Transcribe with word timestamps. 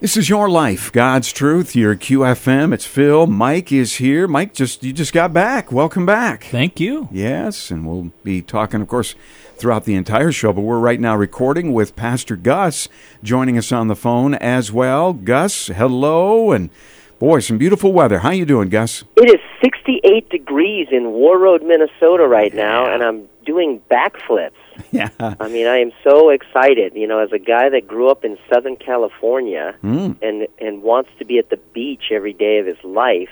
This 0.00 0.16
is 0.16 0.28
your 0.28 0.48
life, 0.48 0.92
God's 0.92 1.32
truth. 1.32 1.74
Your 1.74 1.96
QFM. 1.96 2.72
It's 2.72 2.84
Phil. 2.84 3.26
Mike 3.26 3.72
is 3.72 3.96
here. 3.96 4.28
Mike, 4.28 4.54
just 4.54 4.84
you 4.84 4.92
just 4.92 5.12
got 5.12 5.32
back. 5.32 5.72
Welcome 5.72 6.06
back. 6.06 6.44
Thank 6.44 6.78
you. 6.78 7.08
Yes, 7.10 7.72
and 7.72 7.84
we'll 7.84 8.12
be 8.22 8.40
talking, 8.40 8.80
of 8.80 8.86
course, 8.86 9.16
throughout 9.56 9.86
the 9.86 9.96
entire 9.96 10.30
show. 10.30 10.52
But 10.52 10.60
we're 10.60 10.78
right 10.78 11.00
now 11.00 11.16
recording 11.16 11.72
with 11.72 11.96
Pastor 11.96 12.36
Gus 12.36 12.88
joining 13.24 13.58
us 13.58 13.72
on 13.72 13.88
the 13.88 13.96
phone 13.96 14.34
as 14.34 14.70
well. 14.70 15.12
Gus, 15.12 15.66
hello, 15.66 16.52
and 16.52 16.70
boy, 17.18 17.40
some 17.40 17.58
beautiful 17.58 17.92
weather. 17.92 18.20
How 18.20 18.30
you 18.30 18.46
doing, 18.46 18.68
Gus? 18.68 19.02
It 19.16 19.28
is 19.28 19.40
68 19.60 20.28
degrees 20.28 20.86
in 20.92 21.06
Warroad, 21.06 21.66
Minnesota 21.66 22.28
right 22.28 22.54
now, 22.54 22.88
and 22.88 23.02
I'm 23.02 23.28
doing 23.44 23.82
backflips. 23.90 24.52
Yeah. 24.92 25.08
I 25.20 25.48
mean, 25.48 25.66
I 25.66 25.78
am 25.78 25.92
so 26.02 26.30
excited. 26.30 26.94
You 26.94 27.06
know, 27.06 27.18
as 27.18 27.32
a 27.32 27.38
guy 27.38 27.68
that 27.68 27.86
grew 27.86 28.08
up 28.10 28.24
in 28.24 28.38
Southern 28.52 28.76
California 28.76 29.74
Mm. 29.82 30.16
and 30.22 30.46
and 30.58 30.82
wants 30.82 31.10
to 31.18 31.24
be 31.24 31.38
at 31.38 31.50
the 31.50 31.58
beach 31.74 32.04
every 32.10 32.32
day 32.32 32.58
of 32.58 32.66
his 32.66 32.82
life, 32.84 33.28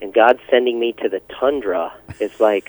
and 0.00 0.12
God 0.14 0.38
sending 0.50 0.78
me 0.78 0.92
to 1.02 1.08
the 1.08 1.20
tundra, 1.40 1.92
it's 2.20 2.38
like 2.40 2.68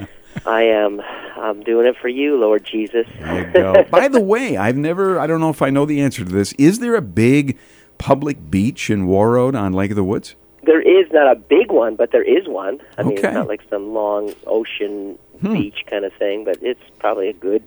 I 0.46 0.62
am. 0.62 1.00
I'm 1.36 1.62
doing 1.62 1.86
it 1.86 1.96
for 2.00 2.08
you, 2.08 2.36
Lord 2.36 2.64
Jesus. 2.64 3.06
There 3.18 3.46
you 3.46 3.52
go. 3.52 3.84
By 3.90 4.08
the 4.08 4.20
way, 4.20 4.56
I've 4.56 4.76
never. 4.76 5.18
I 5.18 5.26
don't 5.26 5.40
know 5.40 5.50
if 5.50 5.62
I 5.62 5.70
know 5.70 5.84
the 5.86 6.00
answer 6.00 6.24
to 6.24 6.30
this. 6.30 6.52
Is 6.54 6.78
there 6.80 6.94
a 6.94 7.02
big 7.02 7.58
public 7.98 8.50
beach 8.50 8.90
in 8.90 9.06
Warroad 9.06 9.58
on 9.58 9.72
Lake 9.72 9.90
of 9.90 9.96
the 9.96 10.04
Woods? 10.04 10.34
There 10.64 10.80
is 10.80 11.10
not 11.12 11.30
a 11.30 11.34
big 11.34 11.72
one, 11.72 11.96
but 11.96 12.12
there 12.12 12.22
is 12.22 12.46
one. 12.46 12.80
I 12.96 13.02
mean, 13.02 13.18
Okay. 13.18 13.28
it's 13.28 13.34
not 13.34 13.48
like 13.48 13.62
some 13.68 13.92
long 13.94 14.32
ocean 14.46 15.18
Hmm. 15.40 15.54
beach 15.54 15.84
kind 15.90 16.04
of 16.04 16.12
thing, 16.14 16.44
but 16.44 16.58
it's 16.62 16.80
probably 17.00 17.28
a 17.28 17.32
good 17.32 17.62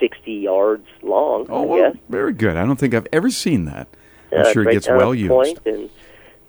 60 0.00 0.32
yards 0.32 0.86
long, 1.02 1.46
Oh, 1.50 1.62
I 1.62 1.66
well, 1.66 1.92
very 2.08 2.32
good. 2.32 2.56
I 2.56 2.64
don't 2.64 2.76
think 2.76 2.94
I've 2.94 3.08
ever 3.12 3.30
seen 3.30 3.64
that. 3.66 3.88
I'm 4.32 4.40
Uh, 4.40 4.52
sure 4.52 4.68
it 4.68 4.72
gets 4.72 4.88
well 4.88 5.14
used. 5.14 5.30
Point 5.30 5.58
and 5.66 5.90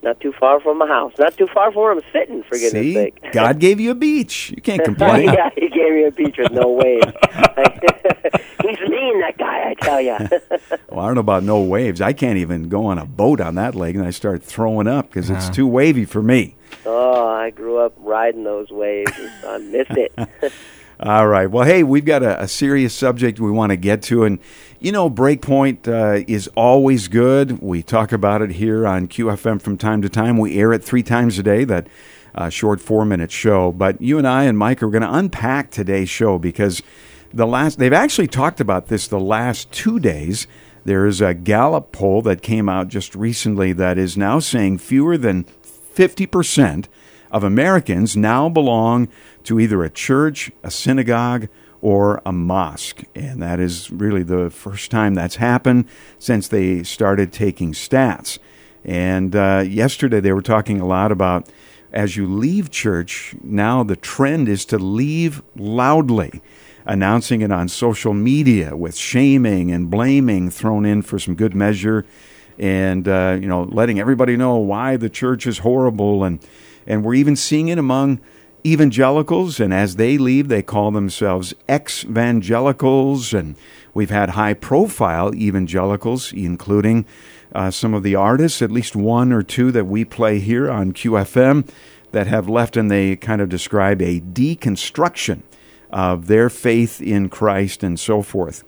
not 0.02 0.20
too 0.22 0.32
far 0.40 0.60
from 0.62 0.78
my 0.78 0.88
house. 0.88 1.14
Not 1.20 1.36
too 1.36 1.48
far 1.48 1.72
from 1.72 1.82
where 1.82 1.92
I'm 1.92 2.02
sitting, 2.14 2.44
for 2.44 2.52
goodness 2.58 2.72
See, 2.72 2.94
sake. 2.94 3.18
God 3.34 3.60
gave 3.60 3.80
you 3.82 3.92
a 3.92 3.96
beach. 3.96 4.52
You 4.56 4.62
can't 4.62 4.84
complain. 4.84 5.26
yeah, 5.34 5.50
he 5.56 5.68
gave 5.68 5.92
me 5.94 6.04
a 6.06 6.12
beach 6.12 6.38
with 6.38 6.52
no 6.52 6.70
waves. 6.70 7.12
He's 8.62 8.80
mean, 8.90 9.20
that 9.22 9.38
guy, 9.38 9.70
I 9.70 9.74
tell 9.82 10.02
you. 10.02 10.18
Well, 10.90 11.02
I 11.02 11.06
don't 11.06 11.16
know 11.16 11.22
about 11.22 11.44
no 11.44 11.62
waves. 11.62 12.02
I 12.02 12.14
can't 12.14 12.38
even 12.38 12.68
go 12.68 12.86
on 12.88 12.98
a 12.98 13.06
boat 13.06 13.40
on 13.40 13.56
that 13.56 13.76
lake, 13.76 13.96
and 13.96 14.04
I 14.04 14.10
start 14.10 14.42
throwing 14.44 14.88
up 14.88 15.08
because 15.08 15.30
it's 15.30 15.48
Uh. 15.50 15.54
too 15.54 15.68
wavy 15.68 16.04
for 16.06 16.22
me. 16.24 16.56
oh, 16.86 17.28
I 17.28 17.52
grew 17.52 17.78
up 17.78 17.94
riding 17.98 18.44
those 18.44 18.70
waves. 18.72 19.12
I 19.48 19.58
miss 19.60 19.88
it. 19.92 20.12
All 21.00 21.28
right. 21.28 21.50
Well, 21.50 21.64
hey, 21.66 21.84
we've 21.84 22.04
got 22.06 22.24
a, 22.24 22.42
a 22.42 22.48
serious 22.48 22.94
subject 22.94 23.40
we 23.40 23.52
want 23.52 23.70
to 23.70 23.78
get 23.78 24.02
to, 24.04 24.24
and 24.26 24.40
you 24.80 24.92
know, 24.92 25.10
Breakpoint 25.10 25.88
uh, 25.88 26.24
is 26.28 26.48
always 26.56 27.08
good. 27.08 27.62
We 27.62 27.84
talk 27.84 28.12
about 28.12 28.42
it 28.42 28.52
here 28.52 28.86
on 28.88 29.08
QFM 29.08 29.62
from 29.62 29.78
time 29.78 30.02
to 30.02 30.10
time. 30.10 30.38
We 30.38 30.58
air 30.58 30.74
it 30.74 30.84
three 30.84 31.04
times 31.04 31.38
a 31.40 31.44
day. 31.44 31.64
That 31.66 31.88
uh, 32.36 32.50
short 32.50 32.82
four-minute 32.82 33.32
show. 33.32 33.72
But 33.72 34.02
you 34.02 34.18
and 34.18 34.28
I 34.28 34.44
and 34.46 34.58
Mike 34.58 34.82
are 34.84 34.90
going 34.90 35.04
to 35.04 35.14
unpack 35.14 35.70
today's 35.72 36.10
show 36.10 36.38
because 36.40 36.82
the 37.34 37.48
last 37.48 37.80
they've 37.80 37.94
actually 37.94 38.28
talked 38.28 38.60
about 38.60 38.88
this 38.88 39.08
the 39.08 39.20
last 39.20 39.72
two 39.72 40.00
days. 40.00 40.48
There 40.86 41.06
is 41.06 41.22
a 41.22 41.34
Gallup 41.34 41.92
poll 41.92 42.22
that 42.24 42.42
came 42.42 42.70
out 42.70 42.88
just 42.88 43.14
recently 43.16 43.74
that 43.74 43.98
is 43.98 44.18
now 44.18 44.40
saying 44.40 44.80
fewer 44.80 45.18
than 45.18 45.44
fifty 45.62 46.26
percent 46.26 46.88
of 47.32 47.44
Americans 47.44 48.18
now 48.18 48.50
belong 48.50 49.08
to 49.44 49.60
either 49.60 49.84
a 49.84 49.90
church, 49.90 50.52
a 50.64 50.72
synagogue, 50.72 51.48
or 51.82 52.22
a 52.26 52.32
mosque. 52.32 53.04
And 53.14 53.42
that 53.42 53.60
is 53.60 53.92
really 53.92 54.24
the 54.24 54.50
first 54.50 54.90
time 54.90 55.14
that's 55.14 55.36
happened 55.36 55.86
since 56.18 56.48
they 56.48 56.84
started 56.84 57.32
taking 57.32 57.74
stats. 57.74 58.40
And 58.84 59.36
uh, 59.36 59.64
yesterday 59.68 60.20
they 60.20 60.34
were 60.34 60.42
talking 60.42 60.80
a 60.82 60.88
lot 60.88 61.12
about 61.12 61.48
as 61.92 62.16
you 62.16 62.28
leave 62.28 62.70
church, 62.70 63.36
now 63.44 63.84
the 63.84 63.96
trend 63.96 64.48
is 64.48 64.66
to 64.66 64.78
leave 64.78 65.42
loudly, 65.56 66.42
announcing 66.90 67.42
it 67.42 67.52
on 67.52 67.68
social 67.68 68.16
media 68.16 68.76
with 68.76 68.98
shaming 68.98 69.72
and 69.72 69.92
blaming 69.92 70.50
thrown 70.50 70.86
in 70.86 71.04
for 71.04 71.20
some 71.20 71.36
good 71.36 71.54
measure 71.54 72.04
and 72.58 73.08
uh, 73.08 73.38
you 73.40 73.48
know 73.48 73.64
letting 73.64 74.00
everybody 74.00 74.36
know 74.36 74.58
why 74.58 74.98
the 74.98 75.10
church 75.10 75.46
is 75.46 75.60
horrible. 75.60 76.24
And 76.24 76.40
and 76.88 77.06
we're 77.06 77.14
even 77.14 77.36
seeing 77.36 77.68
it 77.68 77.78
among 77.78 78.20
evangelicals. 78.66 79.60
And 79.60 79.72
as 79.72 79.96
they 79.98 80.18
leave 80.18 80.50
they 80.50 80.64
call 80.64 80.90
themselves 80.90 81.54
ex-evangelicals 81.70 83.34
and 83.34 83.56
we've 83.94 84.10
had 84.10 84.32
high 84.32 84.56
profile 84.56 85.34
evangelicals 85.36 86.34
including 86.34 87.06
uh, 87.54 87.70
some 87.70 87.94
of 87.94 88.02
the 88.02 88.16
artists 88.16 88.64
at 88.64 88.72
least 88.72 88.96
one 88.96 89.32
or 89.32 89.44
two 89.44 89.72
that 89.72 89.86
we 89.86 90.04
play 90.04 90.40
here 90.40 90.70
on 90.70 90.94
QFM 90.94 91.70
that 92.12 92.26
have 92.26 92.50
left 92.50 92.76
and 92.76 92.90
they 92.90 93.16
kind 93.16 93.42
of 93.42 93.50
describe 93.50 94.02
a 94.02 94.20
deconstruction 94.20 95.44
of 95.90 96.28
their 96.28 96.50
faith 96.50 97.02
in 97.02 97.30
Christ 97.30 97.84
and 97.84 98.00
so 98.00 98.22
forth. 98.22 98.64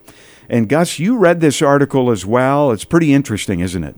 And 0.49 0.67
Gus, 0.67 0.99
you 0.99 1.17
read 1.17 1.39
this 1.39 1.61
article 1.61 2.11
as 2.11 2.25
well. 2.25 2.71
It's 2.71 2.83
pretty 2.83 3.13
interesting, 3.13 3.59
isn't 3.61 3.83
it? 3.83 3.95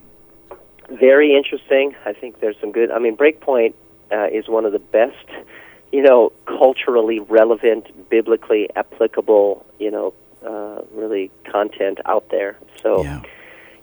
Very 0.90 1.34
interesting. 1.34 1.94
I 2.06 2.12
think 2.12 2.40
there's 2.40 2.56
some 2.60 2.70
good. 2.70 2.90
I 2.90 2.98
mean, 2.98 3.16
Breakpoint 3.16 3.74
uh, 4.12 4.26
is 4.26 4.48
one 4.48 4.64
of 4.64 4.72
the 4.72 4.78
best, 4.78 5.26
you 5.92 6.02
know, 6.02 6.30
culturally 6.46 7.18
relevant, 7.18 8.08
biblically 8.08 8.68
applicable, 8.76 9.66
you 9.80 9.90
know, 9.90 10.14
uh, 10.46 10.82
really 10.92 11.30
content 11.50 11.98
out 12.04 12.28
there. 12.30 12.56
So 12.82 13.02
Yeah. 13.02 13.22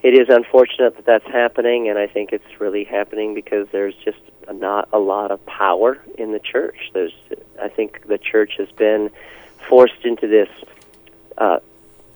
it 0.04 0.14
is 0.18 0.30
unfortunate 0.30 0.96
that 0.96 1.06
that's 1.06 1.28
happening, 1.28 1.90
and 1.90 1.98
I 1.98 2.08
think 2.08 2.32
it's 2.32 2.62
really 2.62 2.84
happening 2.86 3.34
because 3.34 3.68
there's 3.72 3.96
just 3.96 4.20
not 4.54 4.88
a 4.94 5.00
lot 5.00 5.32
of 5.32 5.46
power 5.46 5.98
in 6.18 6.32
the 6.32 6.40
church. 6.40 6.92
There's, 6.94 7.14
I 7.62 7.70
think, 7.70 8.08
the 8.08 8.18
church 8.18 8.54
has 8.58 8.70
been 8.72 9.10
forced 9.68 10.06
into 10.06 10.28
this. 10.28 10.50
Uh, 11.38 11.60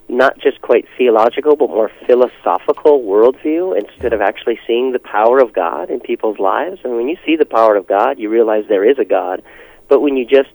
not 0.08 0.38
just 0.38 0.62
quite 0.62 0.86
theological, 0.98 1.56
but 1.56 1.70
more 1.70 1.90
philosophical 2.06 3.02
worldview 3.02 3.76
instead 3.78 4.14
of 4.14 4.22
actually 4.22 4.60
seeing 4.68 4.92
the 4.92 5.00
power 5.00 5.40
of 5.40 5.52
God 5.52 5.90
in 5.90 6.00
people's 6.00 6.38
lives. 6.38 6.80
And 6.84 6.96
when 6.96 7.08
you 7.08 7.18
see 7.26 7.36
the 7.36 7.46
power 7.46 7.76
of 7.76 7.88
God, 7.88 8.20
you 8.20 8.30
realize 8.30 8.66
there 8.68 8.88
is 8.88 9.00
a 9.00 9.06
God. 9.06 9.42
But 9.88 10.02
when 10.02 10.16
you 10.16 10.26
just 10.26 10.54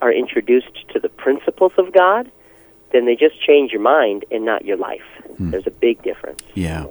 are 0.00 0.12
introduced 0.12 0.88
to 0.90 0.98
the 0.98 1.08
principles 1.08 1.72
of 1.76 1.92
God, 1.92 2.30
then 2.92 3.04
they 3.04 3.16
just 3.16 3.40
change 3.42 3.72
your 3.72 3.82
mind 3.82 4.24
and 4.30 4.44
not 4.44 4.64
your 4.64 4.76
life. 4.76 5.04
There's 5.38 5.66
a 5.66 5.70
big 5.70 6.02
difference. 6.02 6.42
Yeah. 6.54 6.86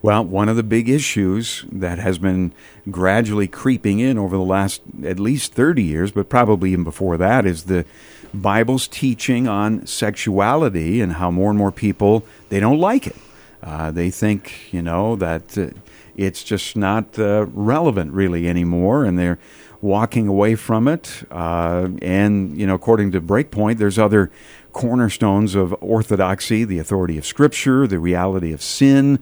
Well, 0.00 0.24
one 0.24 0.48
of 0.48 0.56
the 0.56 0.62
big 0.62 0.88
issues 0.88 1.64
that 1.72 1.98
has 1.98 2.18
been 2.18 2.52
gradually 2.90 3.48
creeping 3.48 3.98
in 3.98 4.16
over 4.16 4.36
the 4.36 4.42
last 4.42 4.80
at 5.04 5.18
least 5.18 5.54
30 5.54 5.82
years, 5.82 6.12
but 6.12 6.28
probably 6.28 6.72
even 6.72 6.84
before 6.84 7.16
that, 7.16 7.44
is 7.44 7.64
the 7.64 7.84
Bible's 8.32 8.86
teaching 8.86 9.48
on 9.48 9.86
sexuality 9.86 11.00
and 11.00 11.14
how 11.14 11.30
more 11.30 11.50
and 11.50 11.58
more 11.58 11.72
people 11.72 12.24
they 12.48 12.60
don't 12.60 12.78
like 12.78 13.06
it. 13.06 13.16
Uh, 13.62 13.90
they 13.90 14.10
think, 14.10 14.72
you 14.72 14.82
know, 14.82 15.16
that 15.16 15.58
uh, 15.58 15.70
it's 16.16 16.44
just 16.44 16.76
not 16.76 17.18
uh, 17.18 17.46
relevant 17.52 18.12
really 18.12 18.48
anymore, 18.48 19.04
and 19.04 19.18
they're 19.18 19.38
walking 19.80 20.28
away 20.28 20.54
from 20.54 20.86
it. 20.86 21.24
Uh, 21.30 21.88
and 22.02 22.56
you 22.56 22.66
know, 22.66 22.74
according 22.74 23.12
to 23.12 23.20
Breakpoint, 23.20 23.78
there's 23.78 23.98
other 23.98 24.30
cornerstones 24.72 25.54
of 25.54 25.74
orthodoxy: 25.80 26.64
the 26.64 26.78
authority 26.78 27.18
of 27.18 27.26
Scripture, 27.26 27.86
the 27.86 27.98
reality 27.98 28.52
of 28.52 28.62
sin, 28.62 29.18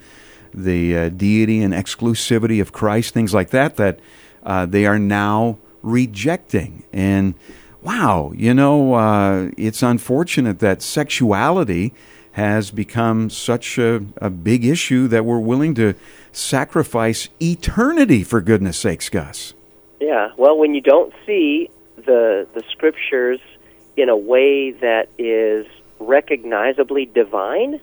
the 0.57 0.97
uh, 0.97 1.09
deity 1.11 1.63
and 1.63 1.75
exclusivity 1.75 2.61
of 2.61 2.73
Christ, 2.73 3.15
things 3.15 3.35
like 3.35 3.51
that. 3.51 3.77
That 3.77 4.01
uh, 4.43 4.67
they 4.67 4.87
are 4.87 4.99
now 4.99 5.59
rejecting. 5.83 6.85
And 6.93 7.35
wow, 7.83 8.33
you 8.35 8.55
know, 8.55 8.95
uh, 8.95 9.51
it's 9.57 9.83
unfortunate 9.83 10.59
that 10.61 10.83
sexuality 10.83 11.93
has 12.33 12.71
become 12.71 13.31
such 13.31 13.79
a, 13.79 14.05
a 14.19 14.29
big 14.29 14.65
issue 14.65 15.09
that 15.09 15.25
we're 15.25 15.39
willing 15.39 15.75
to 15.75 15.95
sacrifice 16.33 17.29
eternity 17.41 18.23
for 18.23 18.41
goodness 18.41 18.77
sakes, 18.77 19.09
Gus. 19.09 19.55
Yeah, 20.01 20.33
well, 20.37 20.59
when 20.59 20.75
you 20.75 20.83
don't 20.83 21.15
see 21.25 21.71
the 21.97 22.47
the 22.53 22.63
scriptures 22.71 23.41
in 23.97 24.11
a 24.11 24.17
way 24.17 24.73
that 24.73 25.09
is 25.19 25.67
recognizably 25.99 27.07
divine, 27.07 27.81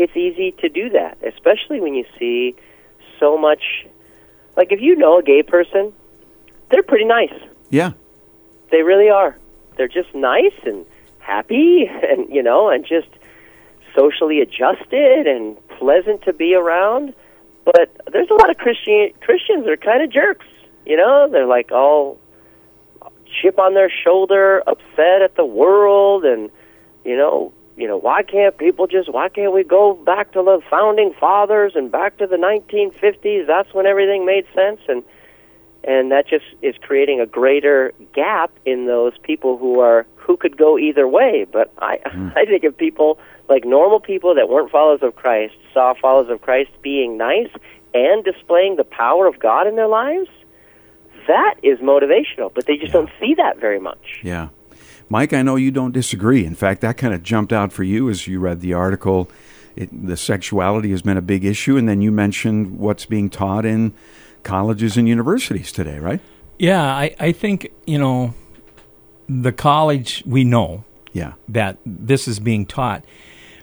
it's 0.00 0.16
easy 0.16 0.52
to 0.60 0.68
do 0.68 0.90
that, 0.90 1.18
especially 1.22 1.80
when 1.80 1.94
you 1.94 2.04
see 2.18 2.54
so 3.18 3.36
much 3.36 3.86
like 4.56 4.72
if 4.72 4.80
you 4.80 4.96
know 4.96 5.18
a 5.18 5.22
gay 5.22 5.42
person, 5.42 5.92
they're 6.70 6.82
pretty 6.82 7.04
nice. 7.04 7.32
Yeah. 7.70 7.92
They 8.70 8.82
really 8.82 9.10
are. 9.10 9.36
They're 9.76 9.88
just 9.88 10.14
nice 10.14 10.58
and 10.64 10.84
happy 11.18 11.86
and 12.08 12.28
you 12.28 12.42
know, 12.42 12.68
and 12.68 12.84
just 12.84 13.08
socially 13.94 14.40
adjusted 14.40 15.26
and 15.26 15.56
pleasant 15.78 16.22
to 16.22 16.32
be 16.32 16.54
around. 16.54 17.14
But 17.64 17.90
there's 18.12 18.30
a 18.30 18.34
lot 18.34 18.50
of 18.50 18.56
Christian 18.56 19.10
Christians 19.20 19.64
that 19.64 19.72
are 19.72 19.76
kind 19.76 20.02
of 20.02 20.10
jerks. 20.10 20.46
You 20.86 20.96
know, 20.96 21.28
they're 21.30 21.46
like 21.46 21.70
all 21.72 22.18
chip 23.40 23.58
on 23.58 23.74
their 23.74 23.90
shoulder, 23.90 24.62
upset 24.66 25.22
at 25.22 25.36
the 25.36 25.44
world, 25.44 26.24
and 26.24 26.50
you 27.04 27.16
know, 27.16 27.52
you 27.80 27.88
know, 27.88 27.96
why 27.96 28.22
can't 28.22 28.56
people 28.58 28.86
just, 28.86 29.10
why 29.10 29.30
can't 29.30 29.54
we 29.54 29.64
go 29.64 29.94
back 29.94 30.32
to 30.32 30.42
the 30.42 30.60
founding 30.68 31.14
fathers 31.18 31.72
and 31.74 31.90
back 31.90 32.18
to 32.18 32.26
the 32.26 32.36
1950s? 32.36 33.46
That's 33.46 33.72
when 33.72 33.86
everything 33.86 34.26
made 34.26 34.44
sense. 34.54 34.82
And, 34.86 35.02
and 35.82 36.12
that 36.12 36.28
just 36.28 36.44
is 36.60 36.74
creating 36.82 37.22
a 37.22 37.26
greater 37.26 37.94
gap 38.14 38.52
in 38.66 38.86
those 38.86 39.14
people 39.22 39.56
who 39.56 39.80
are, 39.80 40.06
who 40.16 40.36
could 40.36 40.58
go 40.58 40.78
either 40.78 41.08
way. 41.08 41.46
But 41.50 41.72
I, 41.78 42.00
mm. 42.04 42.32
I 42.36 42.44
think 42.44 42.64
if 42.64 42.76
people, 42.76 43.18
like 43.48 43.64
normal 43.64 43.98
people 43.98 44.34
that 44.34 44.50
weren't 44.50 44.70
followers 44.70 45.00
of 45.02 45.16
Christ, 45.16 45.54
saw 45.72 45.94
followers 45.94 46.30
of 46.30 46.42
Christ 46.42 46.70
being 46.82 47.16
nice 47.16 47.48
and 47.94 48.22
displaying 48.22 48.76
the 48.76 48.84
power 48.84 49.26
of 49.26 49.38
God 49.38 49.66
in 49.66 49.76
their 49.76 49.88
lives, 49.88 50.28
that 51.26 51.54
is 51.62 51.78
motivational. 51.78 52.52
But 52.54 52.66
they 52.66 52.76
just 52.76 52.88
yeah. 52.88 53.00
don't 53.00 53.10
see 53.18 53.34
that 53.38 53.58
very 53.58 53.80
much. 53.80 54.20
Yeah. 54.22 54.48
Mike, 55.10 55.32
I 55.32 55.42
know 55.42 55.56
you 55.56 55.72
don't 55.72 55.90
disagree. 55.90 56.46
In 56.46 56.54
fact, 56.54 56.80
that 56.82 56.96
kind 56.96 57.12
of 57.12 57.24
jumped 57.24 57.52
out 57.52 57.72
for 57.72 57.82
you 57.82 58.08
as 58.08 58.28
you 58.28 58.38
read 58.38 58.60
the 58.60 58.72
article. 58.72 59.28
It, 59.74 60.06
the 60.06 60.16
sexuality 60.16 60.92
has 60.92 61.02
been 61.02 61.16
a 61.16 61.22
big 61.22 61.44
issue, 61.44 61.76
and 61.76 61.88
then 61.88 62.00
you 62.00 62.12
mentioned 62.12 62.78
what's 62.78 63.06
being 63.06 63.28
taught 63.28 63.66
in 63.66 63.92
colleges 64.44 64.96
and 64.96 65.08
universities 65.08 65.72
today, 65.72 65.98
right? 65.98 66.20
Yeah, 66.60 66.82
I, 66.82 67.14
I 67.18 67.32
think, 67.32 67.72
you 67.86 67.98
know, 67.98 68.34
the 69.28 69.50
college, 69.50 70.22
we 70.24 70.44
know 70.44 70.84
yeah. 71.12 71.32
that 71.48 71.78
this 71.84 72.28
is 72.28 72.38
being 72.38 72.64
taught. 72.64 73.04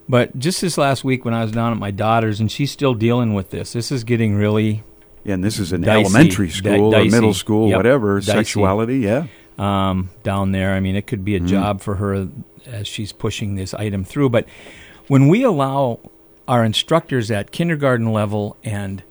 But 0.09 0.37
just 0.37 0.59
this 0.59 0.77
last 0.77 1.05
week 1.05 1.23
when 1.23 1.33
I 1.33 1.43
was 1.43 1.53
down 1.53 1.71
at 1.71 1.77
my 1.77 1.91
daughter's, 1.91 2.41
and 2.41 2.51
she's 2.51 2.71
still 2.71 2.93
dealing 2.93 3.33
with 3.33 3.51
this, 3.51 3.71
this 3.71 3.89
is 3.89 4.03
getting 4.03 4.35
really. 4.35 4.83
Yeah, 5.23 5.35
and 5.35 5.43
this 5.43 5.59
is 5.59 5.71
an 5.71 5.81
dicey, 5.81 6.01
elementary 6.01 6.49
school 6.49 6.93
or 6.93 7.05
middle 7.05 7.33
school, 7.33 7.69
yep, 7.69 7.77
whatever, 7.77 8.19
dicey. 8.19 8.31
sexuality, 8.31 8.99
yeah 8.99 9.27
um, 9.57 10.09
down 10.23 10.51
there. 10.51 10.73
I 10.73 10.79
mean, 10.79 10.95
it 10.95 11.07
could 11.07 11.25
be 11.25 11.35
a 11.35 11.39
mm 11.39 11.47
job 11.47 11.81
for 11.81 11.95
her 11.95 12.27
as 12.65 12.87
she's 12.87 13.11
pushing 13.11 13.55
this 13.55 13.73
item 13.73 14.03
through. 14.03 14.29
But 14.29 14.45
when 15.07 15.27
we 15.27 15.43
allow 15.43 15.99
our 16.47 16.63
instructors 16.63 17.31
at 17.31 17.51
kindergarten 17.51 18.11
level 18.11 18.57
and 18.63 19.03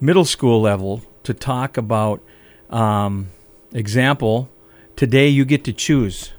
middle 0.00 0.24
school 0.24 0.60
level 0.60 1.02
to 1.24 1.34
talk 1.34 1.76
about, 1.76 2.22
um, 2.70 3.28
example, 3.72 4.48
today 4.94 5.28
you 5.28 5.44
get 5.44 5.64
to 5.64 5.72
choose 5.72 6.32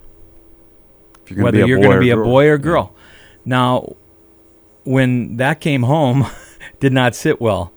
you're 1.30 1.44
whether 1.44 1.66
you're 1.66 1.80
going 1.80 1.92
to 1.92 2.00
be 2.00 2.10
a 2.10 2.18
boy 2.18 2.48
or 2.48 2.58
girl. 2.58 2.92
Yeah. 2.94 3.02
Now, 3.46 3.96
when 4.84 5.38
that 5.38 5.60
came 5.60 5.84
home, 5.84 6.26
did 6.80 6.94
not 6.94 7.16
sit 7.16 7.42
well. 7.42 7.72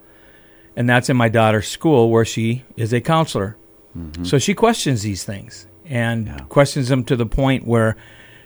And 0.76 0.88
that's 0.88 1.10
in 1.10 1.16
my 1.16 1.28
daughter's 1.28 1.68
school 1.68 2.10
where 2.10 2.24
she 2.24 2.64
is 2.76 2.92
a 2.92 3.00
counselor. 3.00 3.56
Mm-hmm. 4.00 4.24
So 4.24 4.38
she 4.38 4.54
questions 4.54 5.02
these 5.02 5.24
things 5.24 5.66
and 5.84 6.26
yeah. 6.26 6.38
questions 6.48 6.88
them 6.88 7.04
to 7.04 7.16
the 7.16 7.26
point 7.26 7.66
where 7.66 7.96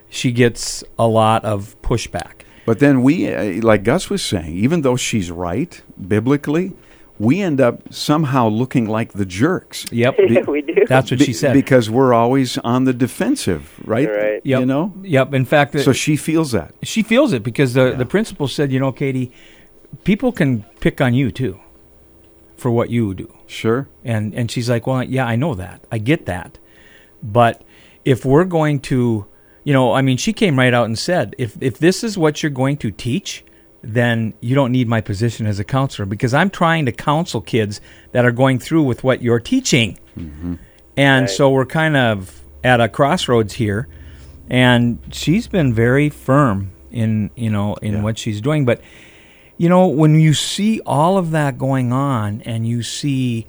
she 0.08 0.32
gets 0.32 0.84
a 0.98 1.06
lot 1.06 1.44
of 1.44 1.80
pushback. 1.82 2.42
But 2.66 2.78
then 2.78 3.02
we, 3.02 3.32
uh, 3.32 3.62
like 3.62 3.84
Gus 3.84 4.08
was 4.08 4.22
saying, 4.22 4.54
even 4.54 4.82
though 4.82 4.96
she's 4.96 5.30
right 5.30 5.82
biblically, 6.08 6.72
we 7.18 7.40
end 7.40 7.60
up 7.60 7.92
somehow 7.92 8.48
looking 8.48 8.86
like 8.86 9.12
the 9.12 9.26
jerks. 9.26 9.86
Yep, 9.92 10.16
Be- 10.28 10.42
we 10.42 10.62
do. 10.62 10.84
That's 10.88 11.10
what 11.10 11.20
Be- 11.20 11.26
she 11.26 11.32
said. 11.32 11.52
Because 11.52 11.90
we're 11.90 12.14
always 12.14 12.58
on 12.58 12.84
the 12.84 12.92
defensive, 12.92 13.78
right? 13.84 14.08
Right. 14.08 14.40
Yep. 14.44 14.60
You 14.60 14.66
know. 14.66 14.92
Yep. 15.02 15.34
In 15.34 15.44
fact, 15.44 15.78
so 15.80 15.92
she 15.92 16.16
feels 16.16 16.52
that. 16.52 16.74
She 16.82 17.02
feels 17.02 17.32
it 17.32 17.42
because 17.42 17.74
the 17.74 17.90
yeah. 17.90 17.96
the 17.96 18.06
principal 18.06 18.48
said, 18.48 18.72
you 18.72 18.80
know, 18.80 18.92
Katie, 18.92 19.30
people 20.04 20.32
can 20.32 20.62
pick 20.80 21.00
on 21.00 21.14
you 21.14 21.30
too 21.30 21.60
for 22.56 22.70
what 22.70 22.90
you 22.90 23.14
do. 23.14 23.32
Sure. 23.54 23.88
And 24.04 24.34
and 24.34 24.50
she's 24.50 24.68
like, 24.68 24.86
"Well, 24.86 25.04
yeah, 25.04 25.26
I 25.26 25.36
know 25.36 25.54
that. 25.54 25.84
I 25.92 25.98
get 25.98 26.26
that. 26.26 26.58
But 27.22 27.62
if 28.04 28.24
we're 28.24 28.44
going 28.44 28.80
to, 28.80 29.26
you 29.62 29.72
know, 29.72 29.92
I 29.92 30.02
mean, 30.02 30.16
she 30.16 30.32
came 30.32 30.58
right 30.58 30.74
out 30.74 30.86
and 30.86 30.98
said, 30.98 31.34
if 31.38 31.56
if 31.60 31.78
this 31.78 32.02
is 32.02 32.18
what 32.18 32.42
you're 32.42 32.50
going 32.50 32.76
to 32.78 32.90
teach, 32.90 33.44
then 33.82 34.34
you 34.40 34.54
don't 34.54 34.72
need 34.72 34.88
my 34.88 35.00
position 35.00 35.46
as 35.46 35.58
a 35.58 35.64
counselor 35.64 36.06
because 36.06 36.34
I'm 36.34 36.50
trying 36.50 36.86
to 36.86 36.92
counsel 36.92 37.40
kids 37.40 37.80
that 38.12 38.24
are 38.24 38.32
going 38.32 38.58
through 38.58 38.82
with 38.82 39.04
what 39.04 39.22
you're 39.22 39.40
teaching. 39.40 39.98
Mm-hmm. 40.18 40.54
And 40.96 41.22
right. 41.22 41.30
so 41.30 41.50
we're 41.50 41.66
kind 41.66 41.96
of 41.96 42.42
at 42.62 42.80
a 42.80 42.88
crossroads 42.88 43.54
here. 43.54 43.88
And 44.48 44.98
she's 45.10 45.48
been 45.48 45.72
very 45.72 46.10
firm 46.10 46.72
in, 46.90 47.30
you 47.34 47.50
know, 47.50 47.74
in 47.76 47.94
yeah. 47.94 48.02
what 48.02 48.18
she's 48.18 48.40
doing, 48.40 48.64
but 48.64 48.80
you 49.56 49.68
know, 49.68 49.86
when 49.86 50.18
you 50.18 50.34
see 50.34 50.80
all 50.84 51.16
of 51.18 51.30
that 51.30 51.58
going 51.58 51.92
on 51.92 52.42
and 52.42 52.66
you 52.66 52.82
see 52.82 53.46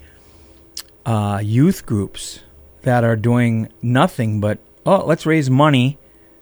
uh, 1.04 1.40
youth 1.42 1.86
groups 1.86 2.40
that 2.82 3.04
are 3.04 3.16
doing 3.16 3.72
nothing 3.82 4.40
but, 4.40 4.58
oh, 4.84 5.04
let's 5.04 5.26
raise 5.26 5.50
money 5.50 5.98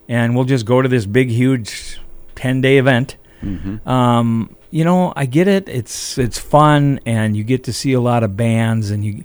and 0.08 0.34
we'll 0.34 0.44
just 0.44 0.66
go 0.66 0.82
to 0.82 0.88
this 0.88 1.06
big, 1.06 1.30
huge 1.30 1.98
10 2.34 2.60
day 2.60 2.78
event. 2.78 3.16
Mm-hmm. 3.42 3.88
Um, 3.88 4.56
you 4.70 4.84
know, 4.84 5.12
I 5.14 5.26
get 5.26 5.46
it. 5.46 5.68
It's 5.68 6.18
it's 6.18 6.40
fun, 6.40 6.98
and 7.06 7.36
you 7.36 7.44
get 7.44 7.62
to 7.64 7.72
see 7.72 7.92
a 7.92 8.00
lot 8.00 8.24
of 8.24 8.36
bands, 8.36 8.90
and 8.90 9.04
you. 9.04 9.22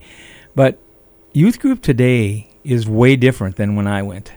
But 0.53 0.77
youth 1.33 1.59
group 1.59 1.81
today 1.81 2.51
is 2.63 2.87
way 2.87 3.15
different 3.15 3.55
than 3.55 3.75
when 3.75 3.87
I 3.87 4.03
went. 4.03 4.31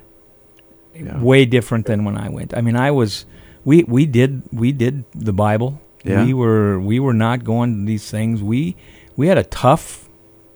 Yeah. 0.95 1.21
Way 1.21 1.45
different 1.45 1.85
than 1.85 2.05
when 2.05 2.17
I 2.17 2.31
went. 2.31 2.57
I 2.57 2.63
mean, 2.63 2.77
I 2.77 2.93
was 2.93 3.27
we 3.63 3.83
we 3.85 4.07
did 4.07 4.43
we 4.53 4.73
did 4.73 5.05
the 5.15 5.35
Bible 5.35 5.83
yeah. 6.05 6.25
We 6.25 6.35
were 6.35 6.81
we 6.81 7.01
were 7.01 7.15
not 7.15 7.45
going 7.45 7.81
to 7.81 7.87
these 7.87 8.11
things. 8.11 8.43
We 8.43 8.77
we 9.17 9.29
had 9.29 9.39
a 9.39 9.45
tough 9.45 10.09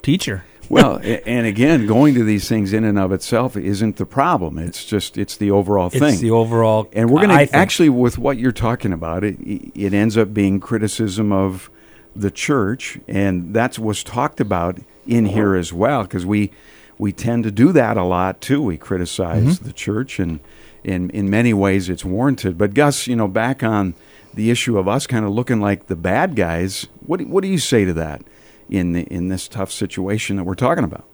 teacher. 0.03 0.45
well, 0.69 0.99
and 1.03 1.47
again, 1.47 1.87
going 1.87 2.15
to 2.15 2.25
these 2.25 2.49
things 2.49 2.73
in 2.73 2.85
and 2.85 2.99
of 2.99 3.13
itself 3.13 3.57
isn't 3.57 3.97
the 3.97 4.07
problem. 4.07 4.59
It's 4.59 4.85
just 4.85 5.17
it's 5.17 5.37
the 5.37 5.51
overall 5.51 5.91
thing. 5.91 6.15
It's 6.15 6.21
the 6.21 6.31
overall. 6.31 6.89
And 6.93 7.11
we're 7.11 7.27
going 7.27 7.47
to 7.47 7.57
actually 7.57 7.89
with 7.89 8.19
what 8.19 8.39
you're 8.39 8.53
talking 8.53 8.93
about, 8.93 9.25
it 9.25 9.37
it 9.41 9.95
ends 9.95 10.17
up 10.17 10.35
being 10.35 10.61
criticism 10.61 11.33
of 11.33 11.71
the 12.15 12.31
church, 12.31 12.99
and 13.07 13.55
that's 13.55 13.79
what's 13.79 14.03
talked 14.03 14.41
about 14.41 14.79
in 15.07 15.27
here 15.27 15.55
as 15.55 15.73
well 15.73 16.03
because 16.03 16.27
we 16.27 16.51
we 16.99 17.13
tend 17.13 17.45
to 17.45 17.51
do 17.51 17.73
that 17.73 17.97
a 17.97 18.03
lot 18.03 18.41
too. 18.41 18.63
We 18.63 18.77
criticize 18.79 19.59
mm-hmm. 19.59 19.67
the 19.67 19.73
church, 19.73 20.19
and 20.19 20.41
in 20.83 21.11
in 21.11 21.29
many 21.29 21.53
ways 21.53 21.89
it's 21.89 22.05
warranted. 22.05 22.57
But 22.57 22.75
Gus, 22.75 23.07
you 23.07 23.17
know, 23.17 23.29
back 23.29 23.63
on 23.63 23.95
the 24.37 24.51
issue 24.51 24.79
of 24.79 24.87
us 24.87 25.07
kind 25.07 25.25
of 25.25 25.33
looking 25.33 25.61
like 25.61 25.89
the 25.89 25.97
bad 25.97 26.37
guys. 26.37 26.87
What 27.05 27.23
what 27.23 27.43
do 27.43 27.49
you 27.49 27.59
say 27.59 27.85
to 27.85 27.93
that 27.95 28.23
in 28.71 28.93
the, 28.93 29.03
in 29.03 29.29
this 29.29 29.49
tough 29.49 29.73
situation 29.73 30.37
that 30.37 30.45
we're 30.45 30.55
talking 30.55 30.85
about? 30.85 31.05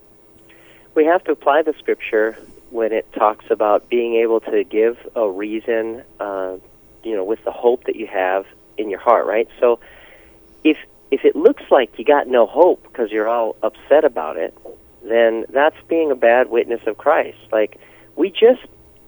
We 0.93 1.05
have 1.05 1.23
to 1.23 1.31
apply 1.31 1.63
the 1.63 1.73
scripture 1.79 2.37
when 2.69 2.91
it 2.91 3.11
talks 3.13 3.45
about 3.49 3.89
being 3.89 4.15
able 4.15 4.41
to 4.41 4.63
give 4.63 4.97
a 5.15 5.27
reason, 5.27 6.03
uh, 6.19 6.57
you 7.03 7.15
know, 7.15 7.23
with 7.23 7.43
the 7.45 7.51
hope 7.51 7.85
that 7.85 7.95
you 7.95 8.07
have 8.07 8.45
in 8.77 8.89
your 8.89 8.99
heart, 8.99 9.25
right? 9.25 9.47
So, 9.59 9.79
if 10.63 10.77
if 11.09 11.25
it 11.25 11.35
looks 11.35 11.63
like 11.71 11.97
you 11.97 12.05
got 12.05 12.27
no 12.27 12.45
hope 12.45 12.83
because 12.83 13.11
you're 13.11 13.29
all 13.29 13.55
upset 13.63 14.03
about 14.03 14.37
it, 14.37 14.57
then 15.03 15.45
that's 15.49 15.75
being 15.87 16.11
a 16.11 16.15
bad 16.15 16.49
witness 16.49 16.81
of 16.87 16.97
Christ. 16.97 17.37
Like 17.51 17.79
we 18.15 18.29
just 18.29 18.61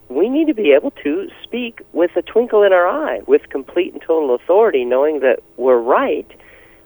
we 0.08 0.28
need 0.28 0.46
to 0.46 0.54
be 0.54 0.72
able 0.72 0.92
to 1.02 1.28
speak 1.42 1.82
with 1.92 2.12
a 2.16 2.22
twinkle 2.22 2.62
in 2.62 2.72
our 2.72 2.86
eye, 2.86 3.20
with 3.26 3.48
complete 3.50 3.92
and 3.92 4.02
total 4.02 4.34
authority, 4.34 4.84
knowing 4.84 5.20
that 5.20 5.40
we're 5.56 5.78
right, 5.78 6.30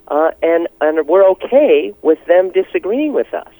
uh, 0.08 0.30
and 0.42 0.68
and 0.80 1.06
we're 1.06 1.28
okay 1.30 1.92
with 2.02 2.18
them 2.26 2.50
disagreeing 2.50 3.12
with 3.12 3.32
us, 3.34 3.52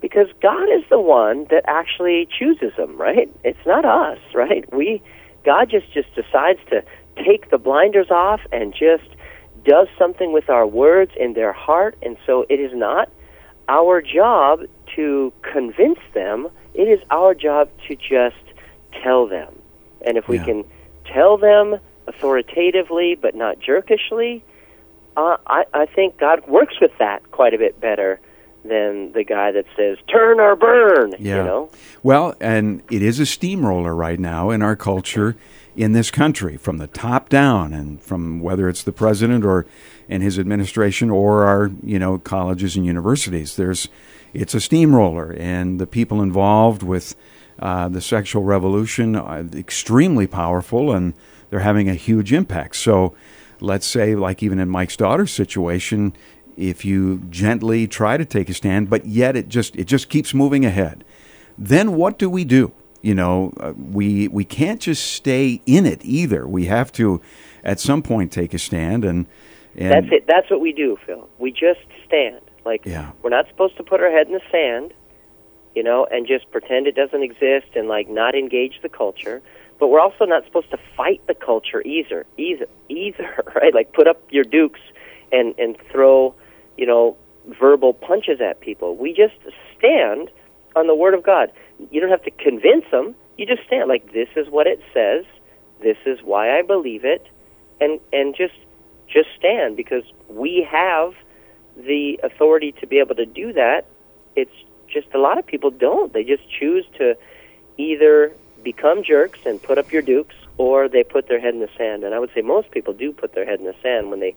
because 0.00 0.28
God 0.40 0.64
is 0.64 0.84
the 0.88 1.00
one 1.00 1.46
that 1.50 1.64
actually 1.66 2.26
chooses 2.38 2.72
them, 2.76 2.96
right? 2.96 3.30
It's 3.44 3.66
not 3.66 3.84
us, 3.84 4.18
right? 4.34 4.64
We 4.72 5.02
God 5.44 5.70
just 5.70 5.92
just 5.92 6.14
decides 6.14 6.60
to 6.70 6.82
take 7.16 7.50
the 7.50 7.58
blinders 7.58 8.10
off 8.10 8.40
and 8.52 8.72
just 8.72 9.08
does 9.64 9.88
something 9.98 10.32
with 10.32 10.48
our 10.48 10.66
words 10.66 11.12
in 11.18 11.34
their 11.34 11.52
heart, 11.52 11.96
and 12.00 12.16
so 12.24 12.46
it 12.48 12.60
is 12.60 12.72
not 12.74 13.10
our 13.68 14.00
job 14.00 14.60
to 14.96 15.32
convince 15.42 15.98
them. 16.14 16.48
It 16.74 16.88
is 16.88 17.00
our 17.10 17.34
job 17.34 17.68
to 17.86 17.96
just 17.96 18.36
tell 19.02 19.26
them. 19.26 19.60
And 20.06 20.16
if 20.16 20.28
we 20.28 20.36
yeah. 20.38 20.44
can 20.44 20.64
tell 21.04 21.36
them 21.36 21.78
authoritatively 22.06 23.16
but 23.20 23.34
not 23.34 23.58
jerkishly, 23.60 24.44
uh, 25.16 25.36
I, 25.46 25.64
I 25.74 25.86
think 25.86 26.18
God 26.18 26.46
works 26.46 26.80
with 26.80 26.92
that 26.98 27.30
quite 27.32 27.54
a 27.54 27.58
bit 27.58 27.80
better 27.80 28.20
than 28.64 29.12
the 29.12 29.24
guy 29.24 29.52
that 29.52 29.64
says 29.76 29.98
turn 30.08 30.40
or 30.40 30.54
burn. 30.56 31.14
Yeah. 31.18 31.38
You 31.38 31.42
know. 31.42 31.70
Well, 32.02 32.34
and 32.40 32.82
it 32.90 33.02
is 33.02 33.18
a 33.18 33.26
steamroller 33.26 33.94
right 33.94 34.20
now 34.20 34.50
in 34.50 34.62
our 34.62 34.76
culture 34.76 35.36
in 35.76 35.92
this 35.92 36.10
country, 36.10 36.56
from 36.56 36.78
the 36.78 36.88
top 36.88 37.28
down, 37.28 37.72
and 37.72 38.02
from 38.02 38.40
whether 38.40 38.68
it's 38.68 38.82
the 38.82 38.92
president 38.92 39.44
or 39.44 39.66
and 40.08 40.22
his 40.22 40.38
administration 40.38 41.10
or 41.10 41.44
our 41.44 41.70
you 41.82 41.98
know 41.98 42.18
colleges 42.18 42.76
and 42.76 42.84
universities. 42.84 43.56
There's 43.56 43.88
it's 44.34 44.54
a 44.54 44.60
steamroller, 44.60 45.34
and 45.38 45.80
the 45.80 45.86
people 45.86 46.20
involved 46.20 46.82
with 46.82 47.14
uh, 47.58 47.88
the 47.88 48.00
sexual 48.00 48.42
revolution 48.42 49.16
are 49.16 49.40
extremely 49.54 50.26
powerful 50.26 50.92
and 50.92 51.14
they're 51.50 51.60
having 51.60 51.88
a 51.88 51.94
huge 51.94 52.32
impact. 52.32 52.76
So 52.76 53.14
let's 53.60 53.86
say, 53.86 54.14
like 54.14 54.42
even 54.42 54.58
in 54.58 54.68
Mike's 54.68 54.96
daughter's 54.96 55.32
situation, 55.32 56.12
if 56.56 56.84
you 56.84 57.18
gently 57.30 57.86
try 57.86 58.16
to 58.16 58.24
take 58.24 58.48
a 58.48 58.54
stand, 58.54 58.90
but 58.90 59.06
yet 59.06 59.36
it 59.36 59.48
just 59.48 59.76
it 59.76 59.84
just 59.84 60.08
keeps 60.08 60.34
moving 60.34 60.64
ahead, 60.64 61.04
then 61.56 61.94
what 61.94 62.18
do 62.18 62.28
we 62.30 62.44
do? 62.44 62.72
you 63.02 63.14
know, 63.14 63.52
uh, 63.60 63.72
we 63.76 64.28
we 64.28 64.44
can't 64.44 64.80
just 64.80 65.12
stay 65.12 65.60
in 65.66 65.86
it 65.86 66.04
either. 66.04 66.46
We 66.46 66.66
have 66.66 66.90
to, 66.92 67.20
at 67.62 67.80
some 67.80 68.02
point, 68.02 68.32
take 68.32 68.54
a 68.54 68.58
stand 68.58 69.04
and. 69.04 69.26
and 69.76 69.92
That's 69.92 70.12
it. 70.12 70.24
That's 70.26 70.50
what 70.50 70.60
we 70.60 70.72
do, 70.72 70.98
Phil. 71.06 71.28
We 71.38 71.52
just 71.52 71.80
stand. 72.06 72.40
Like 72.64 72.84
Yeah. 72.84 73.12
we're 73.22 73.30
not 73.30 73.46
supposed 73.48 73.76
to 73.76 73.82
put 73.84 74.00
our 74.00 74.10
head 74.10 74.26
in 74.26 74.32
the 74.34 74.42
sand, 74.50 74.92
you 75.74 75.82
know, 75.82 76.06
and 76.10 76.26
just 76.26 76.50
pretend 76.50 76.86
it 76.86 76.94
doesn't 76.94 77.22
exist 77.22 77.68
and 77.74 77.88
like 77.88 78.08
not 78.08 78.34
engage 78.34 78.80
the 78.82 78.88
culture. 78.88 79.42
But 79.78 79.88
we're 79.88 80.00
also 80.00 80.24
not 80.24 80.44
supposed 80.44 80.70
to 80.70 80.78
fight 80.96 81.20
the 81.28 81.34
culture 81.34 81.82
either. 81.82 82.26
Either, 82.36 82.66
either, 82.88 83.44
right? 83.54 83.72
Like 83.74 83.92
put 83.92 84.06
up 84.08 84.20
your 84.30 84.44
dukes 84.44 84.80
and 85.32 85.54
and 85.58 85.76
throw, 85.90 86.34
you 86.76 86.86
know, 86.86 87.16
verbal 87.60 87.92
punches 87.92 88.40
at 88.40 88.60
people. 88.60 88.96
We 88.96 89.12
just 89.12 89.34
stand 89.78 90.30
on 90.76 90.86
the 90.86 90.94
word 90.94 91.14
of 91.14 91.22
God. 91.22 91.52
You 91.90 92.00
don't 92.00 92.10
have 92.10 92.24
to 92.24 92.30
convince 92.30 92.84
them. 92.90 93.14
You 93.36 93.46
just 93.46 93.64
stand 93.66 93.88
like 93.88 94.12
this 94.12 94.28
is 94.36 94.48
what 94.48 94.66
it 94.66 94.80
says. 94.92 95.24
This 95.80 95.96
is 96.06 96.18
why 96.22 96.58
I 96.58 96.62
believe 96.62 97.04
it, 97.04 97.26
and 97.80 98.00
and 98.12 98.34
just 98.34 98.54
just 99.06 99.28
stand 99.38 99.76
because 99.76 100.02
we 100.28 100.66
have 100.68 101.14
the 101.76 102.18
authority 102.22 102.72
to 102.80 102.86
be 102.86 102.98
able 102.98 103.14
to 103.14 103.26
do 103.26 103.52
that. 103.52 103.86
It's 104.34 104.50
just 104.88 105.08
a 105.14 105.18
lot 105.18 105.38
of 105.38 105.46
people 105.46 105.70
don't. 105.70 106.12
They 106.12 106.24
just 106.24 106.48
choose 106.50 106.84
to 106.98 107.16
either 107.76 108.32
become 108.62 109.02
jerks 109.02 109.40
and 109.46 109.62
put 109.62 109.78
up 109.78 109.92
your 109.92 110.02
dukes, 110.02 110.34
or 110.56 110.88
they 110.88 111.04
put 111.04 111.28
their 111.28 111.40
head 111.40 111.54
in 111.54 111.60
the 111.60 111.70
sand. 111.76 112.04
And 112.04 112.14
I 112.14 112.18
would 112.18 112.30
say 112.34 112.42
most 112.42 112.70
people 112.70 112.92
do 112.92 113.12
put 113.12 113.34
their 113.34 113.44
head 113.44 113.60
in 113.60 113.66
the 113.66 113.74
sand 113.82 114.10
when 114.10 114.20
they 114.20 114.34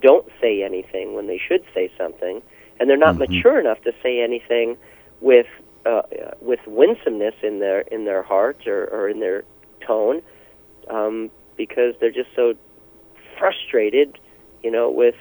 don't 0.00 0.26
say 0.40 0.62
anything 0.62 1.14
when 1.14 1.26
they 1.26 1.38
should 1.38 1.64
say 1.74 1.90
something, 1.96 2.42
and 2.78 2.88
they're 2.88 2.96
not 2.96 3.16
mature 3.16 3.60
enough 3.60 3.80
to 3.82 3.92
say 4.02 4.20
anything 4.22 4.76
with 5.20 5.46
uh, 5.86 6.02
with 6.40 6.60
winsomeness 6.66 7.34
in 7.42 7.60
their 7.60 7.80
in 7.80 8.04
their 8.04 8.22
heart 8.22 8.66
or, 8.66 8.86
or 8.86 9.08
in 9.08 9.20
their 9.20 9.44
tone, 9.86 10.22
um, 10.88 11.30
because 11.56 11.94
they're 12.00 12.10
just 12.10 12.30
so 12.34 12.54
frustrated, 13.38 14.18
you 14.62 14.70
know, 14.70 14.90
with 14.90 15.16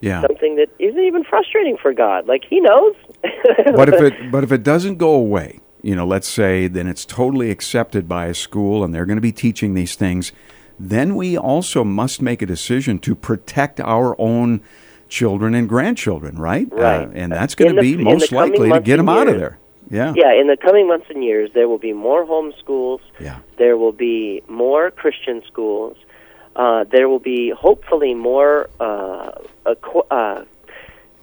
yeah. 0.00 0.22
something 0.22 0.56
that 0.56 0.68
isn't 0.78 1.02
even 1.02 1.24
frustrating 1.24 1.76
for 1.76 1.92
God. 1.92 2.26
Like 2.26 2.44
He 2.48 2.60
knows. 2.60 2.94
but 3.76 3.88
if 3.88 4.00
it 4.00 4.30
but 4.30 4.44
if 4.44 4.52
it 4.52 4.62
doesn't 4.62 4.96
go 4.96 5.12
away, 5.12 5.60
you 5.82 5.94
know, 5.94 6.06
let's 6.06 6.28
say 6.28 6.68
then 6.68 6.86
it's 6.86 7.04
totally 7.04 7.50
accepted 7.50 8.08
by 8.08 8.26
a 8.26 8.34
school 8.34 8.84
and 8.84 8.94
they're 8.94 9.06
going 9.06 9.16
to 9.16 9.22
be 9.22 9.32
teaching 9.32 9.74
these 9.74 9.94
things, 9.94 10.32
then 10.78 11.14
we 11.14 11.36
also 11.36 11.84
must 11.84 12.22
make 12.22 12.42
a 12.42 12.46
decision 12.46 12.98
to 13.00 13.14
protect 13.14 13.80
our 13.80 14.14
own 14.20 14.62
children 15.08 15.54
and 15.54 15.68
grandchildren, 15.68 16.36
right? 16.36 16.68
Right. 16.70 17.08
Uh, 17.08 17.10
and 17.14 17.32
that's 17.32 17.54
going 17.54 17.74
to 17.74 17.80
be 17.80 17.96
most 17.96 18.32
likely 18.32 18.70
to 18.70 18.80
get 18.80 18.98
them 18.98 19.08
and 19.08 19.18
out 19.18 19.28
of 19.28 19.38
there. 19.38 19.58
Yeah. 19.90 20.12
yeah, 20.14 20.38
in 20.38 20.48
the 20.48 20.56
coming 20.56 20.86
months 20.86 21.06
and 21.08 21.24
years, 21.24 21.50
there 21.54 21.66
will 21.66 21.78
be 21.78 21.94
more 21.94 22.26
homeschools. 22.26 23.00
Yeah. 23.18 23.38
There 23.56 23.78
will 23.78 23.92
be 23.92 24.42
more 24.46 24.90
Christian 24.90 25.42
schools. 25.46 25.96
Uh, 26.54 26.84
there 26.84 27.08
will 27.08 27.20
be 27.20 27.50
hopefully 27.50 28.12
more 28.12 28.68
uh, 28.80 29.30
uh, 30.10 30.44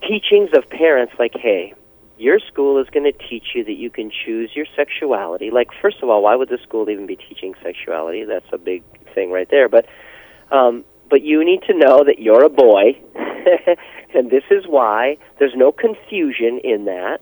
teachings 0.01 0.49
of 0.53 0.67
parents 0.69 1.13
like, 1.19 1.35
hey, 1.35 1.75
your 2.17 2.39
school 2.39 2.79
is 2.81 2.87
going 2.89 3.03
to 3.03 3.27
teach 3.27 3.47
you 3.53 3.63
that 3.65 3.73
you 3.73 3.89
can 3.89 4.09
choose 4.09 4.51
your 4.55 4.65
sexuality. 4.75 5.51
Like, 5.51 5.69
first 5.81 5.97
of 6.01 6.09
all, 6.09 6.23
why 6.23 6.35
would 6.35 6.49
the 6.49 6.57
school 6.63 6.89
even 6.89 7.05
be 7.05 7.15
teaching 7.15 7.53
sexuality? 7.61 8.23
That's 8.23 8.45
a 8.51 8.57
big 8.57 8.83
thing 9.13 9.31
right 9.31 9.49
there. 9.49 9.67
But, 9.67 9.85
um, 10.51 10.85
but 11.09 11.21
you 11.21 11.43
need 11.43 11.63
to 11.63 11.73
know 11.73 12.03
that 12.03 12.19
you're 12.19 12.43
a 12.43 12.49
boy, 12.49 12.97
and 14.13 14.29
this 14.29 14.43
is 14.49 14.65
why. 14.67 15.17
There's 15.39 15.55
no 15.55 15.71
confusion 15.71 16.59
in 16.63 16.85
that, 16.85 17.21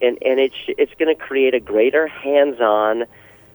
and 0.00 0.18
and 0.22 0.40
it's 0.40 0.56
it's 0.66 0.92
going 0.98 1.14
to 1.14 1.20
create 1.20 1.54
a 1.54 1.60
greater 1.60 2.06
hands-on, 2.06 3.04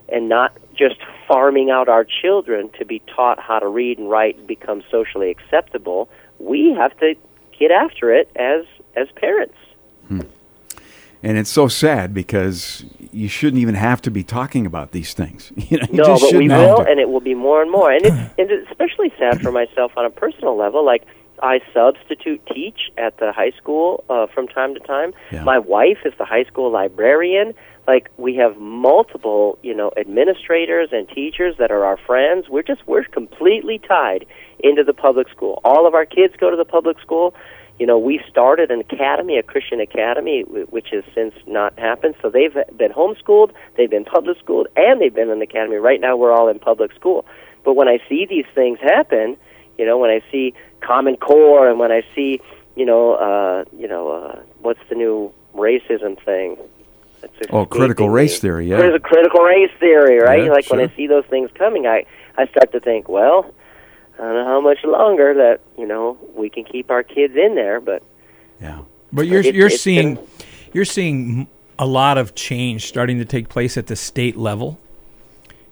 and 0.07 0.29
not 0.29 0.57
just 0.75 0.95
farming 1.27 1.71
out 1.71 1.89
our 1.89 2.05
children 2.05 2.69
to 2.77 2.85
be 2.85 3.01
taught 3.13 3.39
how 3.39 3.59
to 3.59 3.67
read 3.67 3.97
and 3.97 4.09
write 4.09 4.37
and 4.37 4.47
become 4.47 4.81
socially 4.89 5.29
acceptable. 5.29 6.09
We 6.39 6.73
have 6.77 6.97
to 6.99 7.15
get 7.59 7.71
after 7.71 8.13
it 8.13 8.29
as 8.35 8.65
as 8.95 9.07
parents. 9.15 9.57
And 11.25 11.39
it's 11.39 11.49
so 11.49 11.67
sad 11.67 12.13
because 12.13 12.85
you 13.11 13.27
shouldn't 13.27 13.59
even 13.59 13.73
have 13.73 13.99
to 14.03 14.11
be 14.11 14.23
talking 14.23 14.67
about 14.67 14.91
these 14.91 15.15
things. 15.15 15.51
You 15.69 15.79
know, 15.79 15.87
you 15.89 15.97
No, 15.97 16.03
just 16.03 16.21
but 16.21 16.37
we 16.37 16.47
will, 16.47 16.81
and 16.81 16.99
it 16.99 17.09
will 17.09 17.19
be 17.19 17.33
more 17.33 17.63
and 17.63 17.71
more. 17.71 17.91
And 17.91 18.05
it's, 18.05 18.15
and 18.15 18.51
it's 18.51 18.69
especially 18.69 19.11
sad 19.17 19.41
for 19.41 19.51
myself 19.51 19.93
on 19.97 20.05
a 20.05 20.11
personal 20.11 20.55
level. 20.55 20.85
Like 20.85 21.03
I 21.41 21.61
substitute 21.73 22.45
teach 22.53 22.91
at 22.97 23.17
the 23.17 23.31
high 23.31 23.51
school 23.57 24.03
uh, 24.07 24.27
from 24.27 24.47
time 24.47 24.75
to 24.75 24.79
time. 24.81 25.13
Yeah. 25.31 25.43
My 25.43 25.57
wife 25.57 25.97
is 26.05 26.13
the 26.19 26.25
high 26.25 26.43
school 26.43 26.71
librarian. 26.71 27.55
Like 27.87 28.11
we 28.17 28.35
have 28.35 28.57
multiple, 28.57 29.57
you 29.63 29.73
know, 29.73 29.91
administrators 29.97 30.89
and 30.91 31.09
teachers 31.09 31.55
that 31.57 31.71
are 31.71 31.83
our 31.85 31.97
friends. 31.97 32.49
We're 32.49 32.61
just 32.61 32.85
we're 32.85 33.03
completely 33.05 33.79
tied 33.79 34.27
into 34.59 34.83
the 34.83 34.93
public 34.93 35.29
school. 35.29 35.59
All 35.63 35.87
of 35.87 35.95
our 35.95 36.05
kids 36.05 36.35
go 36.39 36.51
to 36.51 36.57
the 36.57 36.65
public 36.65 36.99
school. 36.99 37.33
You 37.79 37.85
know, 37.85 37.97
we 37.97 38.21
started 38.29 38.71
an 38.71 38.79
academy, 38.79 39.37
a 39.37 39.43
Christian 39.43 39.81
academy, 39.81 40.43
wh- 40.43 40.71
which 40.71 40.87
has 40.91 41.03
since 41.13 41.33
not 41.45 41.77
happened. 41.77 42.15
So 42.21 42.29
they've 42.29 42.53
been 42.77 42.91
homeschooled, 42.91 43.51
they've 43.75 43.89
been 43.89 44.05
public 44.05 44.37
schooled, 44.39 44.67
and 44.77 45.01
they've 45.01 45.13
been 45.13 45.29
in 45.29 45.39
the 45.39 45.43
academy. 45.45 45.75
Right 45.75 45.99
now, 45.99 46.15
we're 46.15 46.31
all 46.31 46.47
in 46.47 46.59
public 46.59 46.93
school. 46.93 47.25
But 47.65 47.73
when 47.75 47.87
I 47.87 47.99
see 48.07 48.25
these 48.25 48.45
things 48.53 48.79
happen, 48.79 49.35
you 49.77 49.85
know, 49.85 49.97
when 49.97 50.09
I 50.09 50.21
see 50.31 50.53
Common 50.81 51.17
Core, 51.17 51.69
and 51.69 51.79
when 51.79 51.91
I 51.91 52.03
see, 52.15 52.39
you 52.75 52.85
know, 52.85 53.13
uh, 53.15 53.65
you 53.77 53.87
know, 53.87 54.09
uh, 54.11 54.39
what's 54.61 54.79
the 54.87 54.95
new 54.95 55.33
racism 55.53 56.21
thing? 56.23 56.57
Oh, 57.49 57.65
critical 57.65 58.09
race 58.09 58.39
theory, 58.39 58.67
yeah. 58.69 58.77
There's 58.77 58.95
a 58.95 58.99
critical 58.99 59.41
race 59.41 59.71
theory, 59.79 60.19
right? 60.19 60.45
Yeah, 60.45 60.51
like 60.51 60.69
when. 60.69 60.79
I 60.79 60.95
see 60.95 61.07
those 61.07 61.25
things 61.25 61.49
coming, 61.55 61.87
I 61.87 62.05
I 62.37 62.45
start 62.47 62.71
to 62.73 62.79
think, 62.79 63.09
well, 63.09 63.51
I 64.17 64.21
don't 64.21 64.33
know 64.35 64.45
how 64.45 64.61
much 64.61 64.79
longer 64.83 65.33
that 65.33 65.59
you 65.77 65.85
know 65.85 66.17
we 66.35 66.49
can 66.49 66.63
keep 66.63 66.89
our 66.89 67.03
kids 67.03 67.35
in 67.35 67.55
there, 67.55 67.79
but 67.79 68.01
yeah. 68.61 68.79
But 69.11 69.27
you're 69.27 69.39
It's- 69.41 69.53
you're 69.55 69.67
it's 69.67 69.81
seeing 69.81 70.15
been- 70.15 70.27
you're 70.73 70.85
seeing 70.85 71.47
a 71.77 71.85
lot 71.85 72.17
of 72.17 72.35
change 72.35 72.87
starting 72.87 73.17
to 73.19 73.25
take 73.25 73.49
place 73.49 73.77
at 73.77 73.87
the 73.87 73.95
state 73.95 74.37
level. 74.37 74.77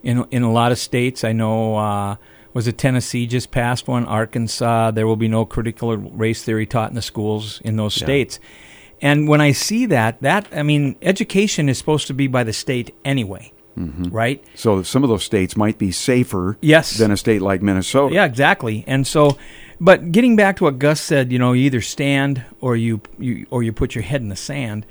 In 0.04 0.26
in 0.32 0.44
a 0.44 0.52
lot 0.52 0.72
of 0.74 0.78
states, 0.78 1.24
I 1.24 1.32
know 1.32 1.78
uh, 1.78 2.16
was 2.54 2.68
it 2.68 2.78
Tennessee 2.78 3.26
just 3.26 3.52
passed 3.52 3.88
one, 3.88 4.06
Arkansas. 4.06 4.92
There 4.92 5.08
will 5.08 5.16
be 5.16 5.30
no 5.30 5.46
critical 5.46 5.96
race 5.96 6.44
theory 6.44 6.66
taught 6.66 6.90
in 6.90 6.96
the 6.96 7.02
schools 7.02 7.62
in 7.64 7.78
those 7.78 7.98
Yeah. 8.00 8.06
states. 8.06 8.40
And 9.02 9.28
when 9.30 9.40
I 9.42 9.54
see 9.54 9.86
that, 9.88 10.22
that 10.22 10.48
I 10.54 10.62
mean, 10.64 10.96
education 11.02 11.70
is 11.70 11.78
supposed 11.78 12.08
to 12.08 12.14
be 12.14 12.28
by 12.28 12.44
the 12.44 12.54
state 12.54 12.94
anyway, 13.06 13.53
Mm-hmm. 13.78 14.10
right? 14.10 14.44
So 14.56 14.84
some 14.84 15.04
of 15.04 15.10
those 15.10 15.24
states 15.24 15.58
might 15.58 15.78
be 15.78 15.92
safer 15.92 16.58
Yes. 16.62 16.98
than 16.98 17.10
a 17.12 17.18
state 17.18 17.42
like 17.42 17.62
Minnesota. 17.64 18.14
Yeah, 18.14 18.26
exactly. 18.26 18.84
And 18.88 19.08
so, 19.08 19.38
but 19.80 20.12
getting 20.12 20.36
back 20.36 20.58
to 20.58 20.66
what 20.66 20.78
Gus 20.80 21.02
said, 21.02 21.32
you 21.32 21.40
know, 21.40 21.54
you 21.54 21.66
either 21.66 21.82
stand 21.82 22.44
or 22.62 22.76
you, 22.76 23.02
you 23.18 23.48
or 23.50 23.64
you 23.64 23.74
put 23.74 23.96
your 23.96 24.04
head 24.04 24.22
in 24.22 24.30
the 24.30 24.36
sand. 24.36 24.86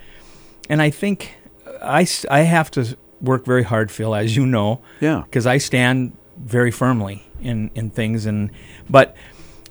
And 0.69 0.83
I 0.83 0.91
think 0.91 1.35
I, 1.81 2.03
s- 2.03 2.27
I 2.31 2.41
have 2.41 2.71
to 2.73 2.97
work 3.21 3.45
very 3.45 3.63
hard, 3.63 3.91
Phil, 3.91 4.15
as 4.15 4.35
you 4.37 4.47
know, 4.47 4.81
Yeah. 5.01 5.23
because 5.25 5.47
I 5.47 5.59
stand 5.59 6.17
very 6.37 6.73
firmly 6.73 7.25
in 7.41 7.71
in 7.77 7.91
things. 7.91 8.27
And 8.27 8.51
but 8.91 9.15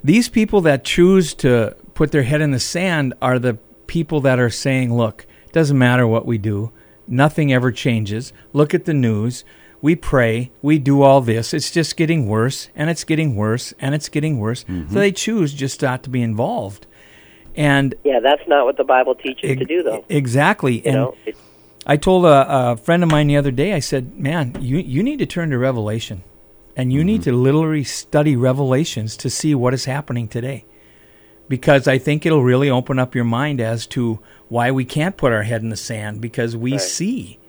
these 0.04 0.30
people 0.30 0.62
that 0.62 0.84
choose 0.86 1.34
to 1.36 1.76
put 1.96 2.12
their 2.12 2.24
head 2.24 2.40
in 2.42 2.52
the 2.52 2.60
sand 2.60 3.14
are 3.22 3.40
the 3.40 3.56
people 3.88 4.22
that 4.22 4.40
are 4.40 4.50
saying, 4.50 4.96
"Look, 4.96 5.26
doesn't 5.52 5.78
matter 5.78 6.08
what 6.08 6.26
we 6.26 6.38
do, 6.38 6.72
nothing 7.08 7.52
ever 7.54 7.72
changes. 7.72 8.34
Look 8.54 8.74
at 8.74 8.86
the 8.86 8.94
news." 8.94 9.44
We 9.84 9.96
pray, 9.96 10.52
we 10.62 10.78
do 10.78 11.02
all 11.02 11.22
this. 11.22 11.56
It's 11.56 11.72
just 11.72 11.98
getting 11.98 12.28
worse, 12.28 12.70
and 12.76 12.92
it's 12.92 13.04
getting 13.04 13.36
worse, 13.36 13.74
and 13.80 13.96
it's 13.96 14.10
getting 14.10 14.38
worse. 14.40 14.60
So 14.60 14.72
mm-hmm. 14.72 14.94
they 14.94 15.12
choose 15.12 15.56
just 15.56 15.82
not 15.82 16.04
to 16.04 16.12
be 16.12 16.22
involved. 16.22 16.86
And 17.56 17.96
yeah, 18.04 18.20
that's 18.20 18.48
not 18.48 18.66
what 18.66 18.78
the 18.78 18.84
Bible 18.84 19.16
teaches 19.16 19.58
to 19.58 19.66
do, 19.66 19.82
though. 19.82 20.06
Exactly. 20.08 20.76
You 20.76 20.84
and 20.86 20.96
know, 20.96 21.16
I 21.88 21.98
told 21.98 22.26
a, 22.26 22.46
a 22.74 22.78
friend 22.78 23.02
of 23.02 23.10
mine 23.10 23.26
the 23.26 23.38
other 23.38 23.50
day, 23.50 23.74
I 23.74 23.80
said, 23.80 24.20
man, 24.20 24.56
you, 24.60 24.78
you 24.78 25.02
need 25.02 25.18
to 25.18 25.26
turn 25.26 25.50
to 25.50 25.58
Revelation. 25.58 26.24
And 26.78 26.94
you 26.94 27.04
need 27.04 27.22
mm-hmm. 27.22 27.32
to 27.32 27.36
literally 27.38 27.84
study 27.84 28.36
Revelations 28.36 29.18
to 29.18 29.32
see 29.32 29.56
what 29.56 29.74
is 29.74 29.86
happening 29.86 30.28
today. 30.28 30.64
Because 31.52 31.86
I 31.86 31.98
think 31.98 32.26
it'll 32.26 32.44
really 32.46 32.70
open 32.70 32.98
up 32.98 33.14
your 33.14 33.26
mind 33.26 33.60
as 33.60 33.86
to 33.88 34.20
why 34.48 34.72
we 34.72 34.86
can't 34.86 35.18
put 35.18 35.34
our 35.34 35.44
head 35.44 35.62
in 35.62 35.68
the 35.68 35.76
sand 35.76 36.22
because 36.22 36.56
we 36.56 36.72
Right. 36.72 36.80
see 36.82 37.40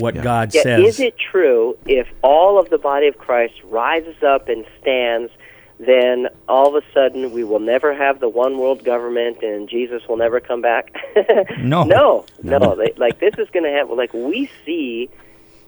what 0.00 0.16
Yeah. 0.16 0.22
God 0.22 0.52
yeah, 0.52 0.62
says. 0.62 0.80
is 0.88 0.98
it 0.98 1.14
true 1.16 1.76
if 1.86 2.08
all 2.22 2.58
of 2.58 2.68
the 2.70 2.78
body 2.78 3.06
of 3.06 3.16
Christ 3.16 3.54
rises 3.70 4.20
up 4.24 4.48
and 4.48 4.64
stands? 4.82 5.30
Then 5.78 6.28
all 6.48 6.74
of 6.76 6.82
a 6.82 6.92
sudden 6.92 7.30
we 7.32 7.44
will 7.44 7.60
never 7.60 7.94
have 7.94 8.18
the 8.18 8.28
one 8.28 8.58
world 8.58 8.82
government, 8.84 9.42
and 9.42 9.68
Jesus 9.68 10.02
will 10.08 10.16
never 10.16 10.40
come 10.40 10.60
back. 10.60 10.92
No. 11.62 11.84
no, 11.84 12.24
No. 12.42 12.58
no. 12.58 12.84
Like 12.96 13.20
this 13.20 13.34
is 13.38 13.48
going 13.50 13.64
to 13.64 13.70
happen. 13.70 13.96
Like 13.96 14.12
we 14.12 14.50
see, 14.66 15.08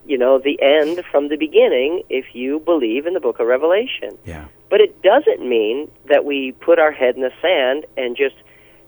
you 0.06 0.18
know, 0.18 0.38
the 0.38 0.60
end 0.62 1.04
from 1.10 1.28
the 1.28 1.36
beginning 1.36 2.02
if 2.08 2.34
you 2.34 2.60
believe 2.60 3.06
in 3.06 3.14
the 3.14 3.20
Book 3.20 3.40
of 3.40 3.46
Revelation. 3.46 4.16
Yeah. 4.24 4.46
But 4.70 4.80
it 4.80 5.02
doesn't 5.02 5.46
mean 5.46 5.90
that 6.08 6.24
we 6.24 6.52
put 6.52 6.78
our 6.78 6.92
head 6.92 7.16
in 7.16 7.22
the 7.22 7.32
sand 7.40 7.86
and 7.96 8.16
just 8.16 8.36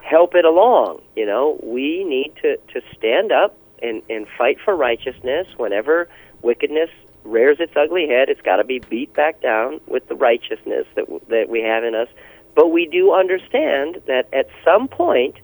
help 0.02 0.34
it 0.34 0.44
along. 0.44 1.02
You 1.16 1.26
know, 1.26 1.58
we 1.62 2.04
need 2.04 2.32
to, 2.42 2.56
to 2.72 2.80
stand 2.96 3.32
up 3.32 3.56
and, 3.82 4.02
and 4.08 4.26
fight 4.37 4.58
for 4.64 4.75
righteousness 4.75 5.46
whenever 5.56 6.08
wickedness 6.42 6.90
rears 7.25 7.58
its 7.60 7.72
ugly 7.76 8.08
head. 8.08 8.28
It's 8.28 8.40
got 8.40 8.56
to 8.56 8.64
be 8.64 8.78
beat 8.78 9.12
back 9.14 9.40
down 9.40 9.80
with 9.87 10.08
the 10.08 10.14
righteousness 10.14 10.87
that 10.94 11.06
that 11.28 11.48
we 11.48 11.62
have 11.62 11.84
in 11.84 11.94
us. 11.94 12.08
But 12.54 12.68
we 12.68 12.87
do 12.87 13.12
understand 13.12 14.00
that 14.06 14.28
at 14.32 14.48
some 14.64 14.88
point, 14.88 15.37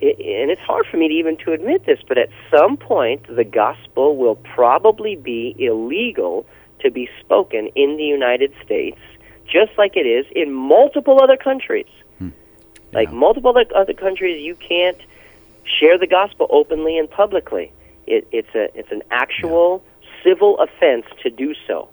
it, 0.00 0.18
and 0.18 0.50
it's 0.50 0.60
hard 0.60 0.86
for 0.86 0.96
me 0.96 1.08
to 1.08 1.14
even 1.14 1.36
to 1.38 1.52
admit 1.52 1.86
this, 1.86 2.00
but 2.06 2.18
at 2.18 2.28
some 2.50 2.76
point, 2.76 3.26
the 3.34 3.44
gospel 3.44 4.16
will 4.16 4.36
probably 4.36 5.16
be 5.16 5.54
illegal 5.58 6.46
to 6.80 6.90
be 6.90 7.08
spoken 7.20 7.68
in 7.74 7.96
the 7.96 8.04
United 8.04 8.52
States, 8.64 8.98
just 9.46 9.72
like 9.78 9.96
it 9.96 10.06
is 10.06 10.26
in 10.34 10.52
multiple 10.52 11.20
other 11.22 11.36
countries. 11.36 11.86
Hmm. 12.18 12.30
Like 12.92 13.12
multiple 13.12 13.50
other, 13.50 13.64
other 13.74 13.94
countries, 13.94 14.42
you 14.44 14.54
can't 14.56 14.98
share 15.64 15.98
the 15.98 16.06
gospel 16.06 16.46
openly 16.50 16.98
and 16.98 17.10
publicly. 17.10 17.72
It, 18.06 18.26
it's 18.30 18.54
a 18.54 18.68
it's 18.78 18.92
an 18.92 19.02
actual 19.10 19.82
civil 20.22 20.58
offense 20.60 21.06
to 21.22 21.30
do 21.30 21.54
so. 21.66 21.88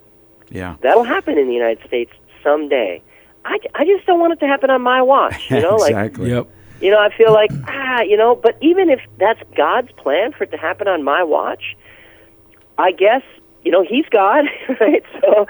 Yeah. 0.50 0.76
That'll 0.82 1.04
happen 1.04 1.38
in 1.38 1.48
the 1.48 1.54
United 1.54 1.84
States 1.86 2.12
someday. 2.42 3.02
I, 3.44 3.58
I 3.74 3.84
just 3.84 4.06
don't 4.06 4.20
want 4.20 4.32
it 4.32 4.40
to 4.40 4.46
happen 4.46 4.70
on 4.70 4.82
my 4.82 5.02
watch. 5.02 5.50
You 5.50 5.60
know, 5.62 5.76
like. 5.76 6.16
Yep. 6.16 6.48
You 6.84 6.90
know, 6.90 6.98
I 7.00 7.08
feel 7.16 7.32
like 7.32 7.50
ah, 7.66 8.02
you 8.02 8.16
know, 8.16 8.36
but 8.36 8.56
even 8.60 8.90
if 8.90 9.00
that's 9.18 9.40
God's 9.56 9.90
plan 9.92 10.32
for 10.32 10.44
it 10.44 10.50
to 10.50 10.56
happen 10.58 10.86
on 10.86 11.02
my 11.02 11.22
watch, 11.22 11.76
I 12.78 12.92
guess 12.92 13.22
you 13.64 13.72
know 13.72 13.82
He's 13.82 14.04
God, 14.10 14.44
right? 14.80 15.02
So 15.20 15.46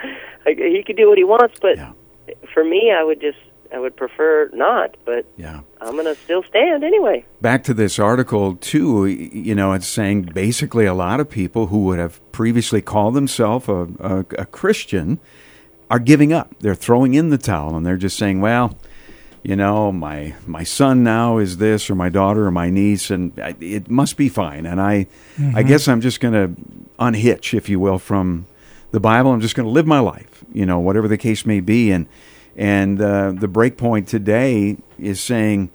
like, 0.46 0.58
He 0.58 0.82
could 0.86 0.96
do 0.96 1.08
what 1.08 1.18
He 1.18 1.24
wants. 1.24 1.58
But 1.60 1.76
Yeah. 1.76 1.92
for 2.52 2.64
me, 2.64 2.92
I 2.96 3.02
would 3.02 3.20
just 3.20 3.38
I 3.74 3.78
would 3.80 3.96
prefer 3.96 4.48
not. 4.52 4.96
But 5.04 5.26
Yeah. 5.36 5.60
I'm 5.80 5.92
going 5.94 6.04
to 6.06 6.14
still 6.14 6.42
stand 6.44 6.84
anyway. 6.84 7.24
Back 7.40 7.64
to 7.64 7.74
this 7.74 7.98
article, 7.98 8.54
too, 8.56 9.06
you 9.06 9.54
know, 9.54 9.72
it's 9.72 9.86
saying 9.88 10.30
basically 10.32 10.86
a 10.86 10.94
lot 10.94 11.18
of 11.20 11.28
people 11.28 11.66
who 11.66 11.84
would 11.86 11.98
have 11.98 12.20
previously 12.32 12.80
called 12.80 13.14
themselves 13.14 13.68
a, 13.68 13.88
a, 14.00 14.18
a 14.38 14.46
Christian 14.46 15.18
are 15.90 15.98
giving 15.98 16.32
up. 16.32 16.54
They're 16.60 16.74
throwing 16.76 17.14
in 17.14 17.28
the 17.30 17.36
towel 17.38 17.76
and 17.76 17.84
they're 17.84 17.96
just 17.98 18.16
saying, 18.16 18.40
well, 18.40 18.78
you 19.44 19.54
know, 19.56 19.92
my 19.92 20.34
my 20.46 20.64
son 20.64 21.04
now 21.04 21.38
is 21.38 21.58
this, 21.58 21.88
or 21.90 21.94
my 21.94 22.08
daughter, 22.08 22.46
or 22.46 22.50
my 22.50 22.70
niece, 22.70 23.10
and 23.10 23.32
I- 23.38 23.54
it 23.60 23.88
must 23.90 24.16
be 24.16 24.28
fine. 24.28 24.64
And 24.66 24.80
I, 24.80 25.06
I 25.54 25.62
guess 25.62 25.86
I'm 25.86 26.00
just 26.00 26.18
going 26.20 26.34
to 26.34 26.60
unhitch, 26.98 27.52
if 27.54 27.68
you 27.68 27.78
will, 27.78 27.98
from 27.98 28.46
the 28.90 29.00
Bible. 29.00 29.32
I'm 29.32 29.40
just 29.42 29.54
going 29.54 29.66
to 29.66 29.72
live 29.72 29.86
my 29.86 29.98
life, 30.00 30.44
you 30.52 30.64
know, 30.64 30.78
whatever 30.80 31.08
the 31.08 31.18
case 31.18 31.44
may 31.46 31.60
be. 31.60 31.90
And 31.92 32.06
and 32.56 33.00
uh, 33.00 33.32
the 33.32 33.48
Breakpoint 33.48 34.06
today 34.06 34.76
is 34.98 35.20
saying, 35.20 35.70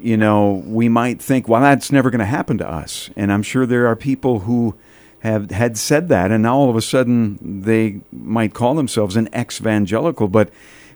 you 0.00 0.16
know, 0.16 0.62
we 0.66 0.88
might 0.88 1.20
think, 1.20 1.46
well, 1.48 1.60
that's 1.60 1.92
never 1.92 2.08
going 2.10 2.20
to 2.20 2.24
happen 2.24 2.56
to 2.58 2.68
us. 2.68 3.10
And 3.16 3.30
I'm 3.32 3.42
sure 3.42 3.66
there 3.66 3.86
are 3.86 3.96
people 3.96 4.40
who 4.40 4.74
have 5.18 5.50
had 5.50 5.76
said 5.76 6.08
that, 6.08 6.30
and 6.30 6.42
now 6.44 6.56
all 6.56 6.70
of 6.70 6.76
a 6.76 6.80
sudden 6.80 7.60
they 7.62 8.00
might 8.10 8.54
call 8.54 8.74
themselves 8.74 9.16
an 9.16 9.28
ex-evangelical. 9.34 10.28
But 10.28 10.48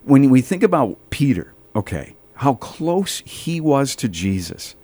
when 0.05 0.31
we 0.31 0.41
think 0.41 0.63
about 0.63 0.97
Peter, 1.11 1.53
okay, 1.75 2.14
how 2.35 2.55
close 2.55 3.21
he 3.25 3.59
was 3.61 3.95
to 3.97 4.07
Jesus, 4.09 4.75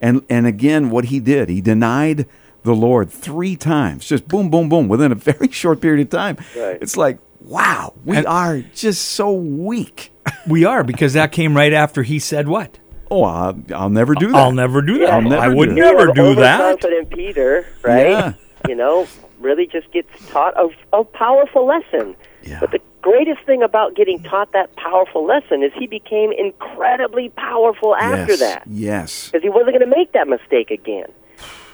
and 0.00 0.22
and 0.28 0.46
again, 0.46 0.90
what 0.90 1.06
he 1.06 1.20
did, 1.20 1.48
he 1.48 1.60
denied 1.60 2.26
the 2.62 2.74
Lord 2.74 3.10
three 3.10 3.54
times, 3.56 4.06
just 4.08 4.26
boom, 4.28 4.50
boom, 4.50 4.68
boom, 4.68 4.88
within 4.88 5.12
a 5.12 5.14
very 5.30 5.50
short 5.50 5.80
period 5.80 6.06
of 6.06 6.10
time. 6.10 6.36
Right. 6.56 6.78
It's 6.80 6.96
like, 6.96 7.18
wow, 7.40 7.92
we 8.04 8.16
And- 8.16 8.26
are 8.26 8.60
just 8.74 9.04
so 9.08 9.32
weak. 9.32 10.12
We 10.48 10.64
are 10.64 10.82
because 10.82 11.12
that 11.12 11.30
came 11.30 11.56
right 11.56 11.72
after 11.72 12.02
he 12.02 12.18
said 12.18 12.48
what? 12.48 12.78
Oh, 13.10 13.22
I'll, 13.22 13.56
I'll 13.72 13.90
never 13.90 14.14
do 14.14 14.26
that. 14.32 14.36
I'll 14.36 14.50
never 14.52 14.82
do 14.82 14.98
that. 14.98 15.10
I'll 15.10 15.22
never 15.22 15.42
I 15.42 15.48
do 15.50 15.56
would 15.56 15.68
that. 15.70 15.74
never 15.76 16.00
You 16.00 16.06
know, 16.06 16.14
do 16.14 16.34
that. 16.40 16.60
Overconfident 16.60 17.10
Peter, 17.10 17.66
right? 17.82 18.08
Yeah. 18.10 18.32
You 18.68 18.74
know, 18.74 19.06
really 19.38 19.66
just 19.68 19.88
gets 19.92 20.08
taught 20.28 20.54
a, 20.56 20.68
a 20.92 21.04
powerful 21.04 21.64
lesson. 21.66 22.16
Yeah. 22.42 22.58
But 22.60 22.72
the 22.72 22.80
greatest 23.06 23.40
thing 23.46 23.62
about 23.62 23.94
getting 23.94 24.20
taught 24.22 24.50
that 24.52 24.74
powerful 24.76 25.24
lesson 25.24 25.62
is 25.62 25.70
he 25.78 25.86
became 25.86 26.32
incredibly 26.32 27.28
powerful 27.30 27.94
after 27.94 28.32
yes. 28.32 28.40
that 28.40 28.62
Yes. 28.66 29.26
because 29.26 29.42
he 29.42 29.48
wasn't 29.48 29.78
going 29.78 29.88
to 29.90 29.96
make 29.96 30.10
that 30.12 30.26
mistake 30.26 30.70
again. 30.72 31.06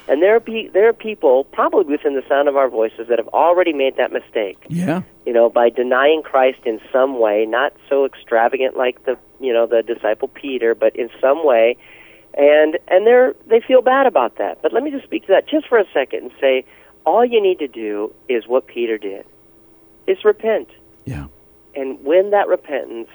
And 0.09 0.21
there 0.21 0.35
are 0.37 0.41
pe- 0.41 0.69
there 0.69 0.89
are 0.89 0.93
people 0.93 1.45
probably 1.45 1.85
within 1.97 2.15
the 2.17 2.25
sound 2.29 2.49
of 2.49 2.57
our 2.57 2.69
voices 2.69 3.07
that 3.09 3.19
have 3.19 3.29
already 3.29 3.73
made 3.73 3.97
that 3.97 4.13
mistake. 4.13 4.59
Yeah. 4.69 5.03
You 5.25 5.33
know, 5.33 5.49
by 5.49 5.71
denying 5.71 6.23
Christ 6.23 6.59
in 6.67 6.81
some 6.93 7.19
way, 7.19 7.47
not 7.47 7.73
so 7.89 8.05
extravagant 8.05 8.77
like 8.77 9.05
the 9.05 9.17
you 9.41 9.53
know 9.53 9.67
the 9.67 9.83
disciple 9.83 10.29
Peter, 10.29 10.75
but 10.75 10.95
in 10.97 11.09
some 11.21 11.47
way, 11.47 11.77
and 12.35 12.79
and 12.89 13.07
they're 13.07 13.35
they 13.47 13.61
feel 13.61 13.81
bad 13.81 14.07
about 14.07 14.37
that. 14.39 14.61
But 14.61 14.73
let 14.73 14.83
me 14.83 14.91
just 14.91 15.05
speak 15.05 15.23
to 15.27 15.33
that 15.33 15.49
just 15.49 15.69
for 15.69 15.79
a 15.79 15.87
second 15.95 16.21
and 16.25 16.33
say, 16.41 16.65
all 17.07 17.25
you 17.25 17.41
need 17.41 17.61
to 17.61 17.69
do 17.69 18.13
is 18.29 18.47
what 18.49 18.67
Peter 18.67 18.99
did, 18.99 19.25
is 20.09 20.25
repent. 20.25 20.69
Yeah. 21.05 21.27
And 21.75 22.03
when 22.05 22.31
that 22.31 22.49
repentance 22.49 23.09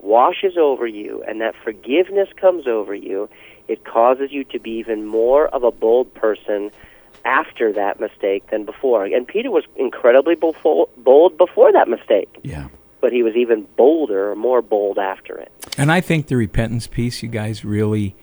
washes 0.00 0.56
over 0.56 0.86
you 0.86 1.22
and 1.26 1.40
that 1.40 1.54
forgiveness 1.62 2.28
comes 2.36 2.66
over 2.66 2.94
you, 2.94 3.28
it 3.66 3.84
causes 3.84 4.32
you 4.32 4.44
to 4.44 4.58
be 4.58 4.70
even 4.72 5.04
more 5.06 5.48
of 5.48 5.62
a 5.62 5.70
bold 5.70 6.12
person 6.14 6.70
after 7.24 7.72
that 7.72 8.00
mistake 8.00 8.48
than 8.50 8.64
before. 8.64 9.04
And 9.04 9.26
Peter 9.26 9.50
was 9.50 9.64
incredibly 9.76 10.34
bold 10.36 11.36
before 11.36 11.72
that 11.72 11.88
mistake, 11.88 12.28
Yeah. 12.42 12.68
but 13.00 13.12
he 13.12 13.22
was 13.22 13.34
even 13.36 13.66
bolder 13.76 14.30
or 14.30 14.36
more 14.36 14.62
bold 14.62 14.98
after 14.98 15.36
it. 15.36 15.52
And 15.76 15.92
I 15.92 16.00
think 16.00 16.28
the 16.28 16.36
repentance 16.36 16.86
piece, 16.86 17.22
you 17.22 17.28
guys, 17.28 17.64
really 17.64 18.14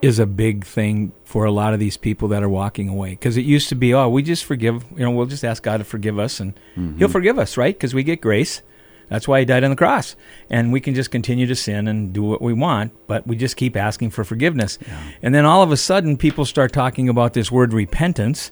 is 0.00 0.18
a 0.18 0.26
big 0.26 0.64
thing 0.64 1.12
for 1.24 1.44
a 1.44 1.50
lot 1.50 1.74
of 1.74 1.80
these 1.80 1.96
people 1.96 2.28
that 2.28 2.42
are 2.42 2.48
walking 2.48 2.88
away. 2.88 3.10
Because 3.10 3.36
it 3.36 3.44
used 3.44 3.68
to 3.70 3.74
be, 3.74 3.92
oh, 3.94 4.08
we 4.08 4.22
just 4.22 4.44
forgive, 4.44 4.84
you 4.92 5.00
know, 5.04 5.10
we'll 5.10 5.26
just 5.26 5.44
ask 5.44 5.62
God 5.62 5.78
to 5.78 5.84
forgive 5.84 6.18
us 6.18 6.40
and 6.40 6.54
mm-hmm. 6.76 6.98
He'll 6.98 7.08
forgive 7.08 7.38
us, 7.38 7.56
right? 7.56 7.74
Because 7.74 7.94
we 7.94 8.02
get 8.02 8.20
grace. 8.20 8.62
That's 9.08 9.26
why 9.26 9.40
He 9.40 9.44
died 9.44 9.64
on 9.64 9.70
the 9.70 9.76
cross. 9.76 10.16
And 10.50 10.72
we 10.72 10.80
can 10.80 10.94
just 10.94 11.10
continue 11.10 11.46
to 11.46 11.56
sin 11.56 11.88
and 11.88 12.12
do 12.12 12.22
what 12.22 12.42
we 12.42 12.52
want, 12.52 12.92
but 13.06 13.26
we 13.26 13.36
just 13.36 13.56
keep 13.56 13.76
asking 13.76 14.10
for 14.10 14.22
forgiveness. 14.22 14.78
And 15.22 15.34
then 15.34 15.44
all 15.44 15.62
of 15.62 15.72
a 15.72 15.76
sudden, 15.76 16.16
people 16.16 16.44
start 16.44 16.72
talking 16.72 17.08
about 17.08 17.32
this 17.32 17.50
word 17.50 17.72
repentance. 17.72 18.50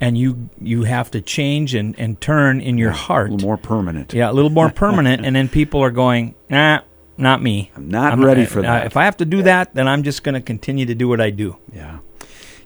And 0.00 0.18
you 0.18 0.50
you 0.60 0.82
have 0.82 1.12
to 1.12 1.20
change 1.20 1.74
and, 1.76 1.96
and 1.96 2.20
turn 2.20 2.60
in 2.60 2.76
your 2.76 2.90
A 2.90 2.94
heart. 2.94 3.30
little 3.30 3.46
more 3.46 3.56
permanent. 3.56 4.12
Yeah, 4.12 4.32
a 4.32 4.32
little 4.32 4.50
more 4.50 4.68
permanent, 4.68 5.24
and 5.24 5.36
then 5.36 5.48
people 5.48 5.80
are 5.80 5.92
going, 5.92 6.34
nah, 6.50 6.80
not 7.22 7.42
me. 7.42 7.70
I'm 7.76 7.88
not 7.88 8.12
I'm 8.12 8.24
ready 8.24 8.44
for 8.44 8.60
uh, 8.60 8.62
that. 8.62 8.86
if 8.86 8.96
I 8.96 9.04
have 9.04 9.16
to 9.18 9.24
do 9.24 9.42
that, 9.42 9.74
then 9.74 9.88
I'm 9.88 10.02
just 10.02 10.22
going 10.22 10.34
to 10.34 10.40
continue 10.40 10.84
to 10.86 10.94
do 10.94 11.08
what 11.08 11.20
I 11.20 11.30
do. 11.30 11.56
Yeah. 11.72 11.98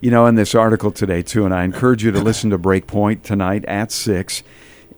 You 0.01 0.11
know, 0.11 0.25
in 0.25 0.35
this 0.35 0.53
article 0.53 0.91
today, 0.91 1.21
too, 1.23 1.45
and 1.45 1.53
I 1.53 1.63
encourage 1.63 2.03
you 2.03 2.11
to 2.11 2.19
listen 2.19 2.49
to 2.51 2.59
Breakpoint 2.59 3.23
tonight 3.23 3.65
at 3.65 3.91
6, 3.91 4.43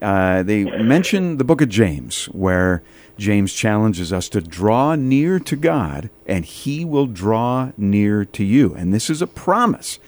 uh, 0.01 0.43
they 0.43 0.65
mention 0.65 1.37
the 1.37 1.43
book 1.43 1.61
of 1.61 1.69
James, 1.69 2.25
where 2.25 2.81
James 3.17 3.53
challenges 3.53 4.11
us 4.11 4.29
to 4.29 4.41
draw 4.41 4.95
near 4.95 5.39
to 5.39 5.55
God, 5.55 6.09
and 6.25 6.45
he 6.45 6.83
will 6.83 7.05
draw 7.05 7.71
near 7.77 8.25
to 8.25 8.43
you. 8.43 8.73
And 8.73 8.93
this 8.93 9.09
is 9.09 9.21
a 9.21 9.27
promise. 9.27 9.99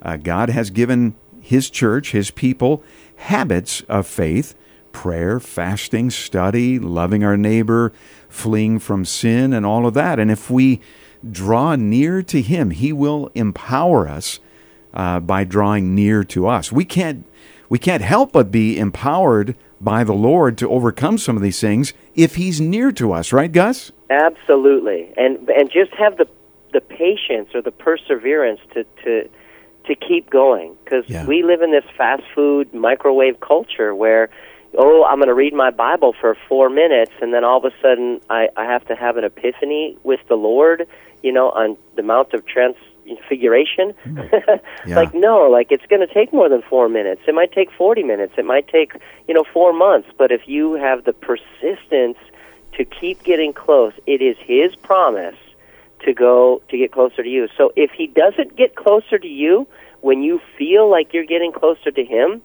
Uh, 0.00 0.16
God 0.16 0.48
has 0.48 0.70
given 0.70 1.14
his 1.40 1.70
church, 1.70 2.12
his 2.12 2.30
people, 2.30 2.82
habits 3.16 3.82
of 3.82 4.06
faith 4.06 4.54
prayer, 4.92 5.40
fasting, 5.40 6.10
study, 6.10 6.78
loving 6.78 7.24
our 7.24 7.36
neighbor, 7.36 7.92
fleeing 8.28 8.78
from 8.78 9.04
sin, 9.04 9.52
and 9.52 9.64
all 9.66 9.86
of 9.86 9.94
that. 9.94 10.18
And 10.18 10.30
if 10.30 10.50
we 10.50 10.80
draw 11.30 11.76
near 11.76 12.22
to 12.22 12.40
him, 12.40 12.70
he 12.70 12.92
will 12.92 13.30
empower 13.34 14.08
us 14.08 14.40
uh, 14.94 15.20
by 15.20 15.44
drawing 15.44 15.94
near 15.94 16.24
to 16.24 16.46
us. 16.46 16.70
We 16.72 16.84
can't 16.84 17.24
we 17.68 17.78
can't 17.78 18.02
help 18.02 18.32
but 18.32 18.50
be 18.50 18.78
empowered 18.78 19.56
by 19.80 20.04
the 20.04 20.12
Lord 20.12 20.58
to 20.58 20.70
overcome 20.70 21.16
some 21.16 21.36
of 21.36 21.42
these 21.42 21.58
things 21.60 21.94
if 22.14 22.34
he's 22.34 22.60
near 22.60 22.92
to 22.92 23.12
us, 23.12 23.32
right, 23.32 23.50
Gus? 23.50 23.90
Absolutely, 24.10 25.10
and 25.16 25.48
and 25.48 25.70
just 25.70 25.92
have 25.94 26.18
the 26.18 26.28
the 26.72 26.80
patience 26.80 27.50
or 27.54 27.62
the 27.62 27.70
perseverance 27.70 28.60
to 28.74 28.84
to 29.04 29.28
to 29.86 29.94
keep 29.96 30.30
going 30.30 30.76
because 30.84 31.04
Yeah. 31.08 31.26
we 31.26 31.42
live 31.42 31.60
in 31.62 31.72
this 31.72 31.84
fast 31.96 32.22
food 32.34 32.72
microwave 32.72 33.40
culture 33.40 33.94
where 33.94 34.28
oh 34.78 35.04
i'm 35.04 35.16
going 35.16 35.28
to 35.28 35.34
read 35.34 35.52
my 35.54 35.70
bible 35.70 36.14
for 36.18 36.36
four 36.48 36.68
minutes 36.68 37.12
and 37.20 37.32
then 37.32 37.44
all 37.44 37.58
of 37.58 37.64
a 37.64 37.74
sudden 37.82 38.20
i 38.30 38.48
i 38.56 38.64
have 38.64 38.86
to 38.86 38.94
have 38.94 39.16
an 39.16 39.24
epiphany 39.24 39.96
with 40.04 40.20
the 40.28 40.34
lord 40.34 40.86
you 41.22 41.32
know 41.32 41.50
on 41.50 41.76
the 41.96 42.02
mount 42.02 42.34
of 42.34 42.44
transfiguration. 42.46 43.94
Hmm. 44.02 44.18
Yeah. 44.84 44.96
like 44.96 45.14
no 45.14 45.48
like 45.48 45.70
it's 45.70 45.86
going 45.86 46.06
to 46.06 46.12
take 46.12 46.32
more 46.32 46.48
than 46.48 46.60
four 46.68 46.88
minutes. 46.88 47.22
It 47.28 47.34
might 47.34 47.52
take 47.52 47.70
40 47.70 48.02
minutes. 48.02 48.32
It 48.36 48.44
might 48.44 48.66
take 48.66 48.94
you 49.28 49.34
know 49.34 49.44
four 49.52 49.72
months. 49.72 50.08
But 50.18 50.32
if 50.32 50.48
you 50.48 50.74
have 50.74 51.04
the 51.04 51.12
persistence 51.12 52.18
to 52.72 52.84
keep 52.84 53.22
getting 53.22 53.52
close 53.52 53.92
it 54.06 54.20
is 54.22 54.36
his 54.40 54.74
promise 54.74 55.36
to 56.04 56.12
go 56.12 56.60
to 56.68 56.76
get 56.76 56.90
closer 56.90 57.22
to 57.22 57.28
you. 57.28 57.48
So 57.56 57.72
if 57.76 57.92
he 57.92 58.08
doesn't 58.08 58.56
get 58.56 58.74
closer 58.74 59.18
to 59.18 59.28
you 59.28 59.68
when 60.00 60.22
you 60.22 60.40
feel 60.58 60.90
like 60.90 61.12
you're 61.12 61.24
getting 61.24 61.52
closer 61.52 61.92
to 61.92 62.04
him, 62.04 62.42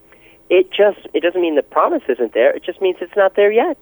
it 0.50 0.72
just 0.72 1.00
it 1.14 1.22
doesn't 1.22 1.42
mean 1.42 1.56
the 1.56 1.64
promise 1.64 2.04
isn't 2.08 2.34
there. 2.34 2.56
It 2.56 2.64
just 2.64 2.82
means 2.82 2.98
it's 3.02 3.16
not 3.16 3.36
there 3.36 3.52
yet. 3.52 3.78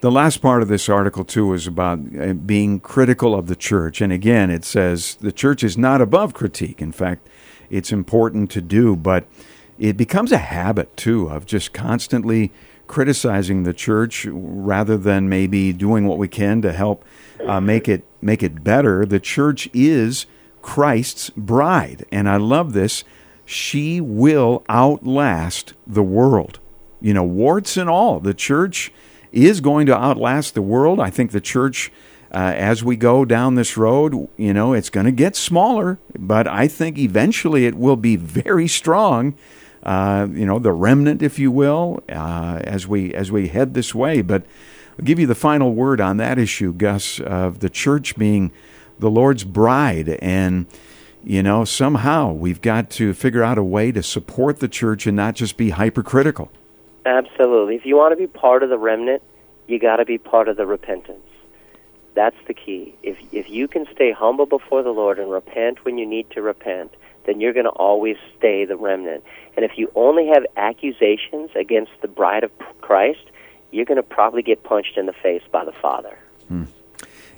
The 0.00 0.12
last 0.12 0.36
part 0.40 0.62
of 0.62 0.68
this 0.68 0.88
article, 0.88 1.24
too, 1.24 1.52
is 1.54 1.66
about 1.66 1.98
uh, 2.16 2.32
being 2.32 2.78
critical 2.78 3.34
of 3.34 3.48
the 3.48 3.56
church. 3.56 4.00
And 4.00 4.12
again, 4.12 4.48
it 4.48 4.64
says 4.64 5.16
the 5.16 5.32
church 5.32 5.64
is 5.64 5.76
not 5.76 6.00
above 6.00 6.34
critique. 6.34 6.80
In 6.80 6.92
fact, 6.92 7.28
it's 7.68 7.90
important 7.90 8.48
to 8.52 8.60
do. 8.60 8.94
But 8.94 9.26
it 9.76 9.96
becomes 9.96 10.30
a 10.30 10.38
habit 10.38 10.96
too 10.96 11.28
of 11.28 11.46
just 11.46 11.72
constantly 11.72 12.52
criticizing 12.86 13.64
the 13.64 13.74
church 13.74 14.24
rather 14.30 14.96
than 14.96 15.28
maybe 15.28 15.72
doing 15.72 16.06
what 16.06 16.16
we 16.16 16.28
can 16.28 16.62
to 16.62 16.72
help 16.72 17.04
uh, 17.44 17.60
make 17.60 17.88
it 17.88 18.04
make 18.22 18.44
it 18.44 18.62
better. 18.62 19.04
The 19.04 19.20
church 19.20 19.68
is 19.74 20.26
Christ's 20.62 21.30
bride, 21.30 22.06
and 22.12 22.28
I 22.28 22.36
love 22.36 22.72
this. 22.72 23.02
She 23.48 24.00
will 24.00 24.62
outlast 24.68 25.74
the 25.86 26.02
world. 26.02 26.58
You 27.00 27.14
know, 27.14 27.24
warts 27.24 27.76
and 27.76 27.88
all. 27.88 28.20
The 28.20 28.34
church 28.34 28.92
is 29.32 29.60
going 29.60 29.86
to 29.86 29.96
outlast 29.96 30.54
the 30.54 30.62
world. 30.62 31.00
I 31.00 31.10
think 31.10 31.32
the 31.32 31.40
church. 31.40 31.92
Uh, 32.30 32.52
as 32.54 32.84
we 32.84 32.94
go 32.94 33.24
down 33.24 33.54
this 33.54 33.78
road, 33.78 34.28
you 34.36 34.52
know, 34.52 34.74
it's 34.74 34.90
going 34.90 35.06
to 35.06 35.12
get 35.12 35.34
smaller, 35.34 35.98
but 36.18 36.46
I 36.46 36.68
think 36.68 36.98
eventually 36.98 37.64
it 37.64 37.74
will 37.74 37.96
be 37.96 38.16
very 38.16 38.68
strong 38.68 39.34
uh, 39.82 40.26
you 40.32 40.44
know, 40.44 40.58
the 40.58 40.72
remnant, 40.72 41.22
if 41.22 41.38
you 41.38 41.50
will, 41.50 42.02
uh, 42.08 42.60
as 42.64 42.86
we 42.86 43.14
as 43.14 43.30
we 43.30 43.48
head 43.48 43.74
this 43.74 43.94
way. 43.94 44.22
But 44.22 44.44
I'll 44.98 45.04
give 45.04 45.18
you 45.18 45.26
the 45.26 45.34
final 45.34 45.72
word 45.72 46.00
on 46.00 46.16
that 46.18 46.38
issue, 46.38 46.72
Gus, 46.72 47.20
of 47.20 47.60
the 47.60 47.70
church 47.70 48.16
being 48.16 48.50
the 48.98 49.10
Lord's 49.10 49.44
bride, 49.44 50.10
and 50.20 50.66
you 51.28 51.42
know, 51.42 51.62
somehow 51.62 52.32
we've 52.32 52.62
got 52.62 52.88
to 52.88 53.12
figure 53.12 53.42
out 53.42 53.58
a 53.58 53.62
way 53.62 53.92
to 53.92 54.02
support 54.02 54.60
the 54.60 54.66
church 54.66 55.06
and 55.06 55.14
not 55.14 55.34
just 55.34 55.58
be 55.58 55.68
hypercritical. 55.68 56.50
Absolutely. 57.04 57.76
If 57.76 57.84
you 57.84 57.96
want 57.96 58.12
to 58.12 58.16
be 58.16 58.26
part 58.26 58.62
of 58.62 58.70
the 58.70 58.78
remnant, 58.78 59.22
you 59.66 59.78
got 59.78 59.96
to 59.96 60.06
be 60.06 60.16
part 60.16 60.48
of 60.48 60.56
the 60.56 60.64
repentance. 60.64 61.20
That's 62.14 62.36
the 62.46 62.54
key. 62.54 62.94
If 63.02 63.18
if 63.30 63.50
you 63.50 63.68
can 63.68 63.86
stay 63.92 64.10
humble 64.10 64.46
before 64.46 64.82
the 64.82 64.90
Lord 64.90 65.18
and 65.18 65.30
repent 65.30 65.84
when 65.84 65.98
you 65.98 66.06
need 66.06 66.30
to 66.30 66.40
repent, 66.40 66.94
then 67.26 67.42
you're 67.42 67.52
going 67.52 67.66
to 67.66 67.72
always 67.72 68.16
stay 68.38 68.64
the 68.64 68.76
remnant. 68.76 69.22
And 69.54 69.66
if 69.66 69.72
you 69.76 69.92
only 69.94 70.28
have 70.28 70.46
accusations 70.56 71.50
against 71.54 71.92
the 72.00 72.08
bride 72.08 72.42
of 72.42 72.50
Christ, 72.80 73.26
you're 73.70 73.84
going 73.84 73.96
to 73.96 74.02
probably 74.02 74.40
get 74.40 74.62
punched 74.62 74.96
in 74.96 75.04
the 75.04 75.12
face 75.12 75.42
by 75.52 75.66
the 75.66 75.72
Father. 75.72 76.18
Hmm. 76.48 76.64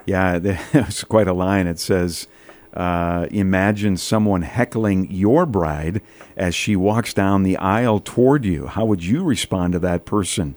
Yeah, 0.06 0.38
there's 0.38 1.02
quite 1.02 1.26
a 1.26 1.32
line. 1.32 1.66
It 1.66 1.80
says, 1.80 2.28
uh, 2.74 3.26
Imagine 3.30 3.96
someone 3.96 4.42
heckling 4.42 5.10
your 5.10 5.46
bride 5.46 6.00
as 6.36 6.54
she 6.54 6.76
walks 6.76 7.12
down 7.12 7.42
the 7.42 7.56
aisle 7.56 8.00
toward 8.00 8.44
you. 8.44 8.66
How 8.66 8.84
would 8.84 9.04
you 9.04 9.22
respond 9.22 9.72
to 9.74 9.78
that 9.80 10.04
person? 10.04 10.54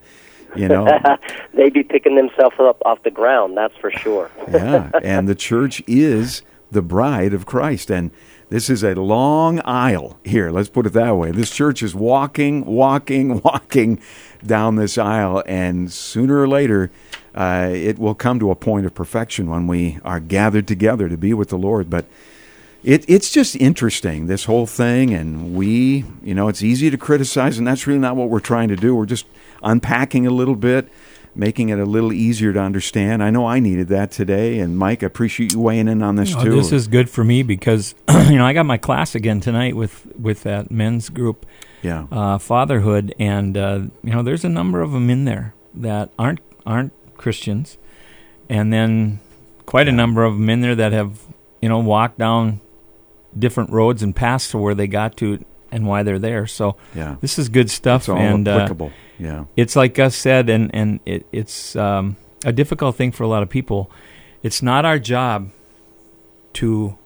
You 0.55 0.67
know, 0.67 0.85
they'd 1.53 1.73
be 1.73 1.83
picking 1.83 2.15
themselves 2.15 2.55
up 2.59 2.81
off 2.85 3.01
the 3.03 3.11
ground. 3.11 3.57
That's 3.57 3.75
for 3.77 3.91
sure. 3.91 4.29
yeah, 4.51 4.91
and 5.01 5.27
the 5.27 5.35
church 5.35 5.81
is 5.87 6.43
the 6.71 6.81
bride 6.81 7.33
of 7.33 7.45
Christ, 7.45 7.89
and 7.89 8.11
this 8.49 8.69
is 8.69 8.83
a 8.83 8.93
long 8.93 9.59
aisle 9.61 10.19
here. 10.23 10.51
Let's 10.51 10.69
put 10.69 10.85
it 10.85 10.93
that 10.93 11.15
way. 11.17 11.31
This 11.31 11.49
church 11.49 11.81
is 11.81 11.95
walking, 11.95 12.65
walking, 12.65 13.41
walking 13.43 13.99
down 14.45 14.75
this 14.75 14.97
aisle, 14.97 15.43
and 15.47 15.91
sooner 15.91 16.39
or 16.39 16.47
later, 16.47 16.91
uh, 17.35 17.69
it 17.71 17.97
will 17.97 18.15
come 18.15 18.39
to 18.39 18.51
a 18.51 18.55
point 18.55 18.85
of 18.85 18.93
perfection 18.93 19.49
when 19.49 19.67
we 19.67 19.99
are 20.03 20.19
gathered 20.19 20.67
together 20.67 21.09
to 21.09 21.17
be 21.17 21.33
with 21.33 21.49
the 21.49 21.57
Lord. 21.57 21.89
But 21.89 22.05
it, 22.83 23.05
it's 23.07 23.31
just 23.31 23.55
interesting, 23.55 24.27
this 24.27 24.45
whole 24.45 24.67
thing, 24.67 25.13
and 25.13 25.55
we, 25.55 26.05
you 26.21 26.33
know, 26.33 26.47
it's 26.47 26.61
easy 26.61 26.89
to 26.89 26.97
criticize, 26.97 27.57
and 27.57 27.65
that's 27.65 27.87
really 27.87 27.99
not 27.99 28.15
what 28.15 28.29
we're 28.29 28.39
trying 28.39 28.69
to 28.69 28.75
do. 28.75 28.95
We're 28.95 29.05
just 29.05 29.25
unpacking 29.63 30.27
a 30.27 30.31
little 30.31 30.55
bit 30.55 30.89
making 31.35 31.69
it 31.69 31.79
a 31.79 31.85
little 31.85 32.13
easier 32.13 32.53
to 32.53 32.59
understand. 32.59 33.23
I 33.23 33.29
know 33.29 33.45
I 33.45 33.59
needed 33.59 33.87
that 33.89 34.11
today, 34.11 34.59
and 34.59 34.77
Mike, 34.77 35.03
I 35.03 35.07
appreciate 35.07 35.53
you 35.53 35.59
weighing 35.59 35.87
in 35.87 36.03
on 36.03 36.15
this 36.15 36.35
oh, 36.35 36.43
too. 36.43 36.55
This 36.55 36.71
is 36.71 36.87
good 36.87 37.09
for 37.09 37.23
me 37.23 37.43
because 37.43 37.95
you 38.09 38.35
know 38.35 38.45
I 38.45 38.53
got 38.53 38.65
my 38.65 38.77
class 38.77 39.15
again 39.15 39.39
tonight 39.39 39.75
with 39.75 40.05
with 40.19 40.43
that 40.43 40.71
men's 40.71 41.09
group, 41.09 41.45
yeah, 41.81 42.07
uh, 42.11 42.37
fatherhood, 42.37 43.13
and 43.19 43.57
uh, 43.57 43.81
you 44.03 44.11
know 44.11 44.23
there's 44.23 44.45
a 44.45 44.49
number 44.49 44.81
of 44.81 44.91
them 44.91 45.09
in 45.09 45.25
there 45.25 45.53
that 45.73 46.09
aren't 46.19 46.39
aren't 46.65 46.93
Christians, 47.23 47.77
and 48.49 48.71
then 48.73 49.19
quite 49.65 49.87
a 49.87 49.91
number 49.91 50.25
of 50.25 50.33
them 50.33 50.49
in 50.49 50.59
there 50.59 50.75
that 50.75 50.91
have 50.91 51.21
you 51.61 51.69
know 51.69 51.79
walked 51.79 52.19
down 52.19 52.59
different 53.37 53.69
roads 53.69 54.03
and 54.03 54.15
passed 54.15 54.51
to 54.51 54.57
where 54.57 54.75
they 54.75 54.87
got 54.87 55.15
to 55.17 55.43
and 55.71 55.87
why 55.87 56.03
they're 56.03 56.19
there. 56.19 56.45
So 56.45 56.75
yeah. 56.93 57.15
this 57.21 57.39
is 57.39 57.49
good 57.49 57.69
stuff. 57.69 58.03
It's 58.03 58.09
all 58.09 58.17
and, 58.17 58.47
uh, 58.47 58.57
applicable. 58.57 58.87
Uh, 58.87 58.99
yeah, 59.19 59.45
it's 59.55 59.75
like 59.75 59.93
Gus 59.93 60.15
said, 60.15 60.49
and 60.49 60.69
and 60.75 60.99
it, 61.05 61.25
it's 61.31 61.75
um, 61.75 62.17
a 62.45 62.51
difficult 62.51 62.95
thing 62.95 63.11
for 63.11 63.23
a 63.23 63.27
lot 63.27 63.41
of 63.41 63.49
people. 63.49 63.89
It's 64.43 64.61
not 64.61 64.83
our 64.85 64.99
job 64.99 65.51
to 66.53 66.97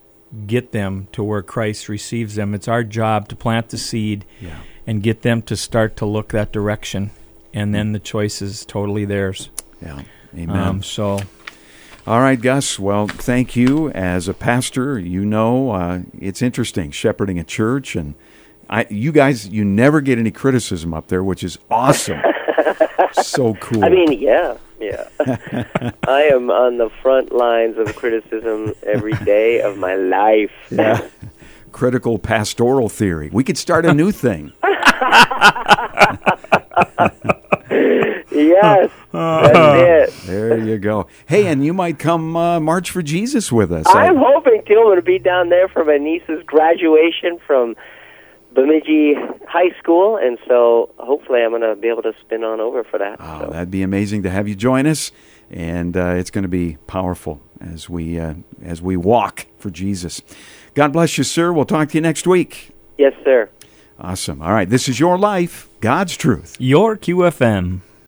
get 0.45 0.71
them 0.71 1.07
to 1.11 1.23
where 1.23 1.41
Christ 1.41 1.87
receives 1.87 2.35
them. 2.35 2.53
It's 2.53 2.67
our 2.67 2.83
job 2.83 3.29
to 3.29 3.35
plant 3.35 3.69
the 3.69 3.77
seed 3.77 4.25
yeah. 4.41 4.59
and 4.85 5.03
get 5.03 5.21
them 5.21 5.41
to 5.43 5.55
start 5.55 5.95
to 5.97 6.05
look 6.05 6.29
that 6.29 6.51
direction, 6.51 7.11
and 7.53 7.73
then 7.73 7.91
the 7.91 7.99
choice 7.99 8.41
is 8.41 8.65
totally 8.65 9.05
theirs. 9.05 9.49
Yeah, 9.81 10.01
amen. 10.35 10.57
Um, 10.57 10.83
so. 10.83 11.19
All 12.05 12.21
right, 12.21 12.39
Gus. 12.39 12.79
Well, 12.79 13.07
thank 13.07 13.57
you. 13.57 13.91
As 13.91 14.29
a 14.29 14.33
pastor, 14.33 14.97
you 14.97 15.25
know 15.25 15.71
uh, 15.71 15.99
it's 16.17 16.41
interesting 16.41 16.89
shepherding 16.91 17.37
a 17.37 17.43
church 17.43 17.97
and 17.97 18.15
I, 18.69 18.85
you 18.89 19.11
guys, 19.11 19.47
you 19.47 19.63
never 19.63 20.01
get 20.01 20.17
any 20.19 20.31
criticism 20.31 20.93
up 20.93 21.07
there, 21.07 21.23
which 21.23 21.43
is 21.43 21.57
awesome. 21.71 22.21
so 23.13 23.55
cool. 23.55 23.83
I 23.83 23.89
mean, 23.89 24.11
yeah, 24.19 24.57
yeah. 24.79 25.07
I 26.07 26.23
am 26.23 26.51
on 26.51 26.77
the 26.77 26.89
front 27.01 27.31
lines 27.31 27.77
of 27.77 27.95
criticism 27.95 28.73
every 28.83 29.13
day 29.23 29.61
of 29.61 29.77
my 29.77 29.95
life. 29.95 30.51
Yeah. 30.69 31.07
Critical 31.71 32.19
pastoral 32.19 32.89
theory. 32.89 33.29
We 33.31 33.43
could 33.43 33.57
start 33.57 33.85
a 33.85 33.93
new 33.93 34.11
thing. 34.11 34.51
yes, 38.37 38.91
that's 39.11 40.17
it. 40.19 40.27
There 40.27 40.57
you 40.57 40.77
go. 40.77 41.07
Hey, 41.27 41.47
and 41.47 41.65
you 41.65 41.73
might 41.73 41.99
come 41.99 42.35
uh, 42.35 42.59
march 42.59 42.91
for 42.91 43.01
Jesus 43.01 43.51
with 43.51 43.71
us. 43.71 43.85
I'm 43.89 44.17
I... 44.17 44.21
hoping 44.21 44.63
to. 44.65 44.73
I'm 44.73 44.83
going 44.83 44.95
to 44.97 45.01
be 45.01 45.19
down 45.19 45.49
there 45.49 45.67
for 45.67 45.83
my 45.83 45.97
niece's 45.97 46.43
graduation 46.45 47.39
from 47.45 47.75
Bemidji 48.53 49.15
High 49.47 49.77
School, 49.79 50.17
and 50.17 50.37
so 50.47 50.89
hopefully 50.97 51.41
I'm 51.43 51.51
going 51.51 51.61
to 51.61 51.75
be 51.75 51.87
able 51.89 52.03
to 52.03 52.13
spin 52.21 52.43
on 52.43 52.59
over 52.59 52.83
for 52.83 52.97
that. 52.97 53.17
Oh, 53.19 53.41
so. 53.41 53.51
that'd 53.51 53.71
be 53.71 53.83
amazing 53.83 54.23
to 54.23 54.29
have 54.29 54.47
you 54.47 54.55
join 54.55 54.87
us, 54.87 55.11
and 55.51 55.95
uh, 55.95 56.15
it's 56.15 56.31
going 56.31 56.43
to 56.43 56.49
be 56.49 56.77
powerful 56.87 57.41
as 57.61 57.89
we 57.89 58.19
uh, 58.19 58.35
as 58.63 58.81
we 58.81 58.97
walk 58.97 59.47
for 59.57 59.69
Jesus. 59.69 60.21
God 60.73 60.93
bless 60.93 61.17
you, 61.17 61.23
sir. 61.23 61.51
We'll 61.51 61.65
talk 61.65 61.89
to 61.89 61.95
you 61.95 62.01
next 62.01 62.27
week. 62.27 62.71
Yes, 62.97 63.13
sir. 63.23 63.49
Awesome. 63.99 64.41
All 64.41 64.51
right, 64.51 64.69
this 64.69 64.87
is 64.87 64.99
your 64.99 65.17
life, 65.17 65.67
God's 65.79 66.15
truth. 66.15 66.55
Your 66.59 66.95
QFM. 66.97 67.81